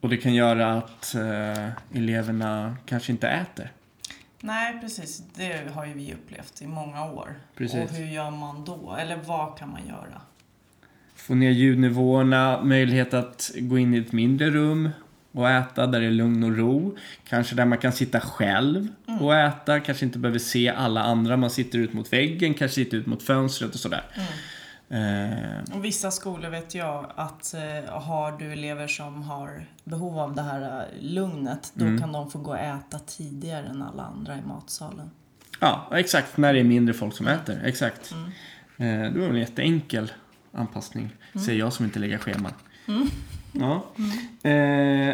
Och 0.00 0.08
det 0.08 0.16
kan 0.16 0.34
göra 0.34 0.72
att 0.72 1.14
eh, 1.14 1.98
eleverna 1.98 2.76
kanske 2.86 3.12
inte 3.12 3.28
äter. 3.28 3.72
Nej, 4.40 4.80
precis. 4.80 5.22
Det 5.34 5.74
har 5.74 5.86
ju 5.86 5.92
vi 5.92 6.14
upplevt 6.14 6.62
i 6.62 6.66
många 6.66 7.04
år. 7.04 7.34
Precis. 7.56 7.90
Och 7.90 7.96
hur 7.96 8.06
gör 8.06 8.30
man 8.30 8.64
då? 8.64 8.96
Eller 9.00 9.18
vad 9.26 9.58
kan 9.58 9.70
man 9.70 9.80
göra? 9.88 10.20
Få 11.14 11.34
ner 11.34 11.50
ljudnivåerna, 11.50 12.62
möjlighet 12.62 13.14
att 13.14 13.50
gå 13.56 13.78
in 13.78 13.94
i 13.94 13.98
ett 13.98 14.12
mindre 14.12 14.50
rum 14.50 14.90
och 15.32 15.50
äta 15.50 15.86
där 15.86 16.00
det 16.00 16.06
är 16.06 16.10
lugn 16.10 16.44
och 16.44 16.56
ro. 16.56 16.96
Kanske 17.28 17.54
där 17.54 17.64
man 17.64 17.78
kan 17.78 17.92
sitta 17.92 18.20
själv 18.20 18.88
och 19.20 19.34
äta, 19.36 19.80
kanske 19.80 20.04
inte 20.04 20.18
behöver 20.18 20.38
se 20.38 20.68
alla 20.68 21.02
andra. 21.02 21.36
Man 21.36 21.50
sitter 21.50 21.78
ut 21.78 21.92
mot 21.92 22.12
väggen, 22.12 22.54
kanske 22.54 22.74
sitter 22.74 22.96
ut 22.96 23.06
mot 23.06 23.22
fönstret 23.22 23.74
och 23.74 23.80
sådär. 23.80 24.04
Eh, 24.90 25.74
Och 25.76 25.84
vissa 25.84 26.10
skolor 26.10 26.50
vet 26.50 26.74
jag 26.74 27.06
att 27.16 27.54
eh, 27.54 27.92
har 27.92 28.38
du 28.38 28.52
elever 28.52 28.86
som 28.86 29.22
har 29.22 29.66
behov 29.84 30.18
av 30.18 30.34
det 30.34 30.42
här 30.42 30.62
eh, 30.80 31.02
lugnet, 31.02 31.70
då 31.74 31.84
Mm. 31.84 32.00
kan 32.00 32.12
de 32.12 32.30
få 32.30 32.38
gå 32.38 32.50
och 32.50 32.58
äta 32.58 32.98
tidigare 32.98 33.66
än 33.66 33.82
alla 33.82 34.02
andra 34.02 34.38
i 34.38 34.42
matsalen. 34.42 35.10
ja, 35.60 35.88
exakt. 35.92 36.36
När 36.36 36.52
det 36.52 36.60
är 36.60 36.64
mindre 36.64 36.94
folk 36.94 37.14
som 37.16 37.26
äter. 37.26 37.60
Exakt. 37.64 38.12
Eh, 38.76 38.86
det 38.86 39.18
var 39.20 39.26
en 39.28 39.36
jätteenkel 39.36 40.12
anpassning, 40.52 41.10
säger 41.46 41.58
jag 41.58 41.72
som 41.72 41.84
inte 41.84 41.98
lägger 41.98 42.18
scheman. 42.92 43.10
Ja. 43.52 43.84
Eh, 44.42 44.52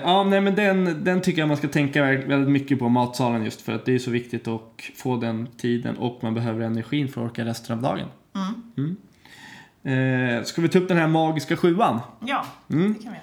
ja, 0.03 0.25
nej 0.25 0.41
men 0.41 0.55
den, 0.55 1.05
den 1.05 1.21
tycker 1.23 1.39
jag 1.43 1.49
man 1.49 1.57
ska 1.57 1.69
tänka 1.69 2.05
vä- 2.05 2.29
väldigt 2.29 2.51
mycket 2.51 2.79
på, 2.79 2.89
matsalen 2.89 3.45
just 3.45 3.61
för 3.61 3.73
att 3.73 3.85
det 3.85 3.95
är 3.95 3.99
så 3.99 4.11
viktigt 4.11 4.49
att 4.49 4.81
få 4.97 5.17
den 5.17 5.47
tiden 5.57 5.97
och 5.97 6.19
man 6.23 6.35
behöver 6.35 6.65
energin 6.65 7.09
för 7.09 7.25
att 7.25 7.31
orka 7.31 7.45
resten 7.45 7.77
av 7.77 7.83
dagen. 7.83 8.09
Mm. 8.77 8.97
Eh, 10.39 10.45
ska 10.45 10.63
vi 10.63 10.69
ta 10.69 10.79
upp 10.79 10.89
den 10.89 10.97
här 10.99 11.09
magiska 11.09 11.57
sjuan? 11.57 12.01
Ja, 12.27 12.47
Mm. 12.71 12.95
det 12.99 13.05
kan 13.05 13.13
vi. 13.13 13.19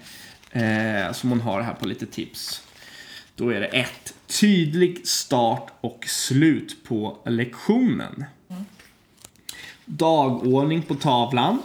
Eh, 1.05 1.11
som 1.11 1.29
hon 1.29 1.41
har 1.41 1.61
här 1.61 1.73
på 1.73 1.87
lite 1.87 2.05
tips. 2.05 2.63
Då 3.35 3.49
är 3.49 3.59
det 3.59 3.65
ett 3.67 4.13
Tydlig 4.41 5.07
start 5.07 5.71
och 5.81 6.05
slut 6.07 6.77
på 6.87 7.17
lektionen. 7.25 8.25
Dagordning 9.85 10.81
på 10.81 10.95
tavlan. 10.95 11.59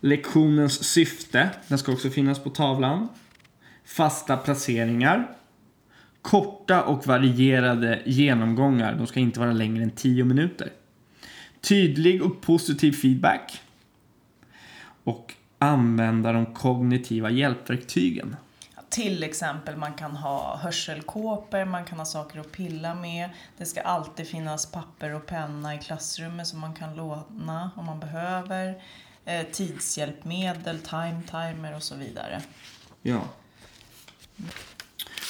Lektionens 0.00 0.84
syfte, 0.84 1.50
den 1.68 1.78
ska 1.78 1.92
också 1.92 2.10
finnas 2.10 2.38
på 2.38 2.50
tavlan. 2.50 3.08
Fasta 3.84 4.36
placeringar. 4.36 5.36
Korta 6.22 6.82
och 6.82 7.06
varierade 7.06 8.02
genomgångar, 8.06 8.94
de 8.94 9.06
ska 9.06 9.20
inte 9.20 9.40
vara 9.40 9.52
längre 9.52 9.82
än 9.82 9.90
10 9.90 10.24
minuter. 10.24 10.72
Tydlig 11.60 12.22
och 12.22 12.40
positiv 12.40 12.92
feedback. 12.92 13.60
Och 15.04 15.34
använda 15.58 16.32
de 16.32 16.54
kognitiva 16.54 17.30
hjälpverktygen. 17.30 18.36
Till 18.88 19.22
exempel 19.22 19.76
man 19.76 19.94
kan 19.94 20.16
ha 20.16 20.56
hörselkåpor, 20.56 21.64
man 21.64 21.84
kan 21.84 21.98
ha 21.98 22.04
saker 22.04 22.40
att 22.40 22.52
pilla 22.52 22.94
med. 22.94 23.30
Det 23.56 23.64
ska 23.64 23.80
alltid 23.80 24.28
finnas 24.28 24.72
papper 24.72 25.14
och 25.14 25.26
penna 25.26 25.74
i 25.74 25.78
klassrummet 25.78 26.46
som 26.46 26.60
man 26.60 26.74
kan 26.74 26.96
låna 26.96 27.70
om 27.76 27.86
man 27.86 28.00
behöver. 28.00 28.82
Eh, 29.24 29.46
tidshjälpmedel, 29.52 30.78
time 30.78 31.22
timer 31.30 31.76
och 31.76 31.82
så 31.82 31.94
vidare. 31.94 32.42
Ja. 33.02 33.28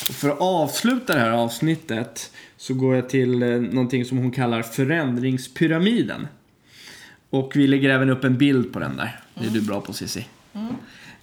Och 0.09 0.14
för 0.14 0.29
att 0.29 0.40
avsluta 0.40 1.14
det 1.14 1.20
här 1.20 1.31
avsnittet 1.31 2.33
så 2.57 2.74
går 2.74 2.94
jag 2.96 3.09
till 3.09 3.42
eh, 3.42 3.48
någonting 3.48 4.05
som 4.05 4.18
hon 4.18 4.31
kallar 4.31 4.62
förändringspyramiden. 4.62 6.29
Och 7.31 7.53
vi 7.57 7.66
lägger 7.66 7.90
även 7.90 8.11
upp 8.11 8.24
en 8.24 8.38
bild 8.38 8.72
på 8.72 8.79
den 8.79 8.96
där. 8.96 9.20
Det 9.35 9.46
är 9.46 9.50
du 9.50 9.61
bra 9.61 9.81
på 9.81 9.92
Cissi. 9.92 10.26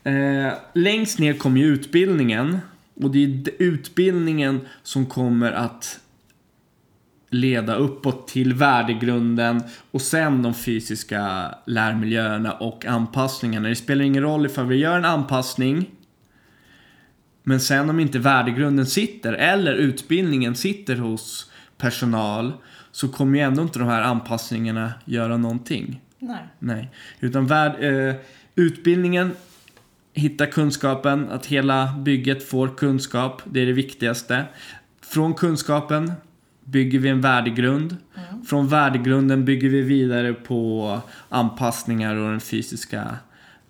Eh, 0.04 0.54
längst 0.74 1.20
ner 1.20 1.34
kommer 1.34 1.60
ju 1.60 1.66
utbildningen. 1.66 2.60
Och 2.94 3.12
det 3.12 3.24
är 3.24 3.52
utbildningen 3.60 4.68
som 4.84 5.06
kommer 5.06 5.52
att 5.52 6.00
leda 7.38 7.76
uppåt 7.76 8.28
till 8.28 8.54
värdegrunden 8.54 9.64
och 9.92 10.02
sen 10.02 10.42
de 10.42 10.54
fysiska 10.54 11.56
lärmiljöerna 11.66 12.52
och 12.52 12.86
anpassningarna. 12.86 13.70
Det 13.70 13.76
spelar 13.76 14.06
ingen 14.06 14.24
roll 14.24 14.46
ifall 14.46 14.66
vi 14.66 14.76
gör 14.76 14.98
en 14.98 15.06
anpassning 15.06 15.90
men 17.48 17.60
sen 17.60 17.90
om 17.90 18.00
inte 18.00 18.20
värdegrunden 18.20 18.86
sitter 18.86 19.34
eller 19.34 19.74
utbildningen 19.74 20.56
sitter 20.56 20.96
hos 20.96 21.52
personal 21.78 22.54
så 22.92 23.08
kommer 23.08 23.38
ju 23.38 23.44
ändå 23.44 23.62
inte 23.62 23.80
de 23.80 23.88
här 23.88 24.02
anpassningarna 24.02 24.94
göra 25.06 25.38
någonting. 25.38 26.02
Nej. 26.20 26.44
Nej. 26.60 26.90
Utan 27.20 27.48
värd, 27.48 27.84
eh, 27.84 28.16
utbildningen 28.56 29.32
hittar 30.14 30.46
kunskapen, 30.46 31.30
att 31.30 31.46
hela 31.46 31.94
bygget 31.98 32.50
får 32.50 32.68
kunskap. 32.68 33.42
Det 33.46 33.62
är 33.62 33.66
det 33.66 33.74
viktigaste. 33.74 34.46
Från 35.02 35.34
kunskapen 35.34 36.12
bygger 36.68 37.00
vi 37.00 37.10
en 37.10 37.22
värdegrund. 37.22 37.98
Från 38.48 38.68
värdegrunden 38.68 39.46
bygger 39.46 39.70
vi 39.70 39.82
vidare 39.82 40.34
på 40.34 41.00
anpassningar 41.30 42.16
och 42.16 42.30
den 42.32 42.40
fysiska 42.40 43.18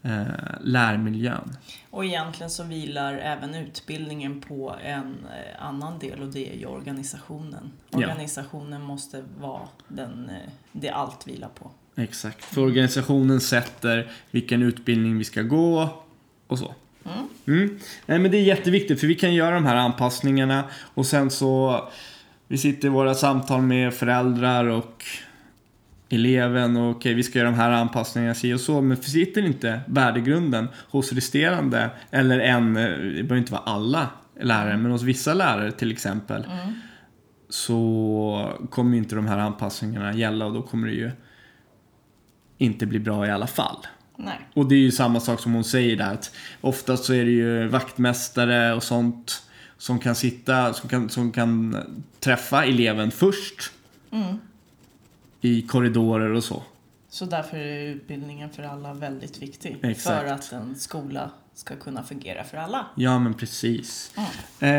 eh, 0.04 0.24
lärmiljön. 0.62 1.58
Och 1.90 2.06
egentligen 2.06 2.50
så 2.50 2.64
vilar 2.64 3.14
även 3.14 3.56
utbildningen 3.56 4.42
på 4.42 4.76
en 4.84 5.18
eh, 5.26 5.66
annan 5.66 6.00
del 6.00 6.22
och 6.22 6.28
det 6.28 6.54
är 6.54 6.58
ju 6.58 6.66
organisationen. 6.66 7.72
Ja. 7.90 7.98
Organisationen 7.98 8.82
måste 8.82 9.24
vara 9.40 9.68
den, 9.88 10.30
eh, 10.30 10.52
det 10.72 10.90
allt 10.90 11.28
vilar 11.28 11.50
på. 11.50 11.72
Exakt. 11.96 12.44
För 12.44 12.62
organisationen 12.62 13.42
sätter 13.42 14.12
vilken 14.32 14.62
utbildning 14.62 15.18
vi 15.18 15.24
ska 15.24 15.42
gå 15.42 15.90
och 16.48 16.60
så. 16.60 16.76
Mm. 17.48 17.80
Nej, 18.06 18.20
men 18.20 18.32
det 18.32 18.38
är 18.38 18.42
jätteviktigt 18.42 19.00
för 19.00 19.08
vi 19.08 19.16
kan 19.16 19.34
göra 19.34 19.56
de 19.56 19.66
här 19.66 19.76
anpassningarna 19.76 20.64
och 20.94 21.06
sen 21.06 21.32
så 21.32 21.84
vi 22.48 22.58
sitter 22.58 22.88
i 22.88 22.92
våra 22.92 23.14
samtal 23.14 23.62
med 23.62 23.94
föräldrar 23.94 24.66
och 24.66 25.06
eleven 26.10 26.78
och 26.78 26.92
okej 26.92 27.14
vi 27.14 27.24
ska 27.24 27.40
göra 27.40 27.50
de 27.50 27.58
här 27.58 27.72
anpassningarna 27.72 28.36
si 28.36 28.54
och 28.54 28.60
så 28.60 28.82
men 28.82 28.98
sitter 28.98 29.46
inte 29.46 29.82
värdegrunden 29.88 30.68
hos 30.90 31.14
resterande 31.14 31.90
eller 32.12 32.40
en, 32.40 32.78
eh, 32.78 32.84
det 32.90 33.24
behöver 33.24 33.38
inte 33.38 33.52
vara 33.52 33.62
alla 33.62 34.10
lärare 34.40 34.78
men 34.78 34.92
hos 34.92 35.04
vissa 35.04 35.34
lärare 35.34 35.72
till 35.72 35.92
exempel 35.92 36.46
så 37.50 38.52
kommer 38.70 38.98
inte 38.98 39.16
de 39.16 39.28
här 39.28 39.38
anpassningarna 39.38 40.14
gälla 40.14 40.46
och 40.46 40.54
då 40.54 40.62
kommer 40.62 40.88
det 40.88 40.94
ju 40.94 41.12
inte 42.58 42.86
bli 42.86 43.00
bra 43.00 43.28
i 43.28 43.32
alla 43.32 43.48
fall. 43.48 43.78
Nej. 44.16 44.40
Och 44.54 44.68
det 44.68 44.76
är 44.76 44.80
ju 44.80 44.92
samma 44.92 45.20
sak 45.20 45.40
som 45.40 45.54
hon 45.54 45.64
säger 45.64 45.96
där 45.96 46.14
att 46.14 46.32
oftast 46.62 47.06
så 47.06 47.14
är 47.14 47.26
det 47.26 47.32
ju 47.32 47.68
vaktmästare 47.68 48.74
och 48.74 48.84
sånt 48.84 49.47
som 49.78 50.00
kan 50.00 50.16
sitta, 50.16 50.74
som 50.74 50.90
kan, 50.90 51.10
som 51.10 51.32
kan 51.32 51.78
träffa 52.20 52.66
eleven 52.66 53.12
först 53.12 53.72
i 55.42 55.62
korridorer 55.62 56.30
och 56.30 56.44
så. 56.44 56.64
Så 57.10 57.26
därför 57.26 57.58
är 57.58 57.82
utbildningen 57.82 58.50
för 58.50 58.64
alla 58.64 58.94
väldigt 58.94 59.42
viktig. 59.42 59.78
Exakt. 59.84 60.20
För 60.22 60.26
att 60.26 60.52
en 60.52 60.76
skola 60.76 61.32
ska 61.54 61.76
kunna 61.76 62.04
fungera 62.04 62.44
för 62.44 62.58
alla. 62.58 62.86
Ja 62.96 63.20
men 63.20 63.34
precis. 63.34 64.14
Eh, 64.60 64.70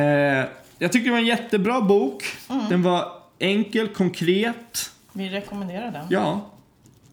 jag 0.79 0.93
tycker 0.93 1.05
det 1.05 1.11
var 1.11 1.19
en 1.19 1.27
jättebra 1.27 1.81
bok. 1.81 2.25
Den 2.69 2.83
var 2.83 3.13
enkel, 3.39 3.89
konkret. 3.89 4.93
Vi 5.13 5.29
rekommenderar 5.29 5.91
den. 5.91 6.07
Ja, 6.11 6.51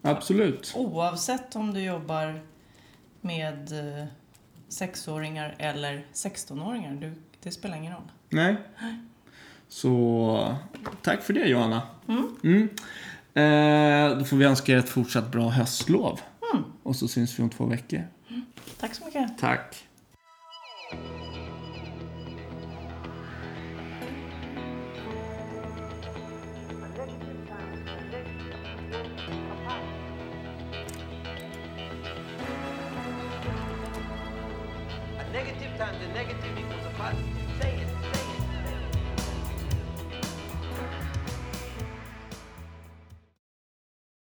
absolut. 0.02 0.72
Oavsett 0.76 1.56
om 1.56 1.74
du 1.74 1.80
jobbar 1.80 2.40
med 3.20 3.72
eh, 3.72 4.06
sexåringar 4.68 5.54
eller 5.58 6.06
16-åringar. 6.14 6.92
Du, 6.94 7.14
det 7.46 7.52
spelar 7.52 7.76
ingen 7.76 7.92
roll. 7.92 8.02
Nej. 8.28 8.56
Så 9.68 10.56
tack 11.02 11.22
för 11.22 11.32
det 11.32 11.46
Johanna. 11.46 11.82
Mm. 12.42 12.68
Eh, 13.34 14.18
då 14.18 14.24
får 14.24 14.36
vi 14.36 14.44
önska 14.44 14.72
er 14.72 14.76
ett 14.76 14.88
fortsatt 14.88 15.32
bra 15.32 15.48
höstlov. 15.48 16.20
Och 16.82 16.96
så 16.96 17.08
syns 17.08 17.38
vi 17.38 17.42
om 17.42 17.50
två 17.50 17.66
veckor. 17.66 18.02
Tack 18.80 18.94
så 18.94 19.04
mycket. 19.04 19.38
Tack. 19.38 19.86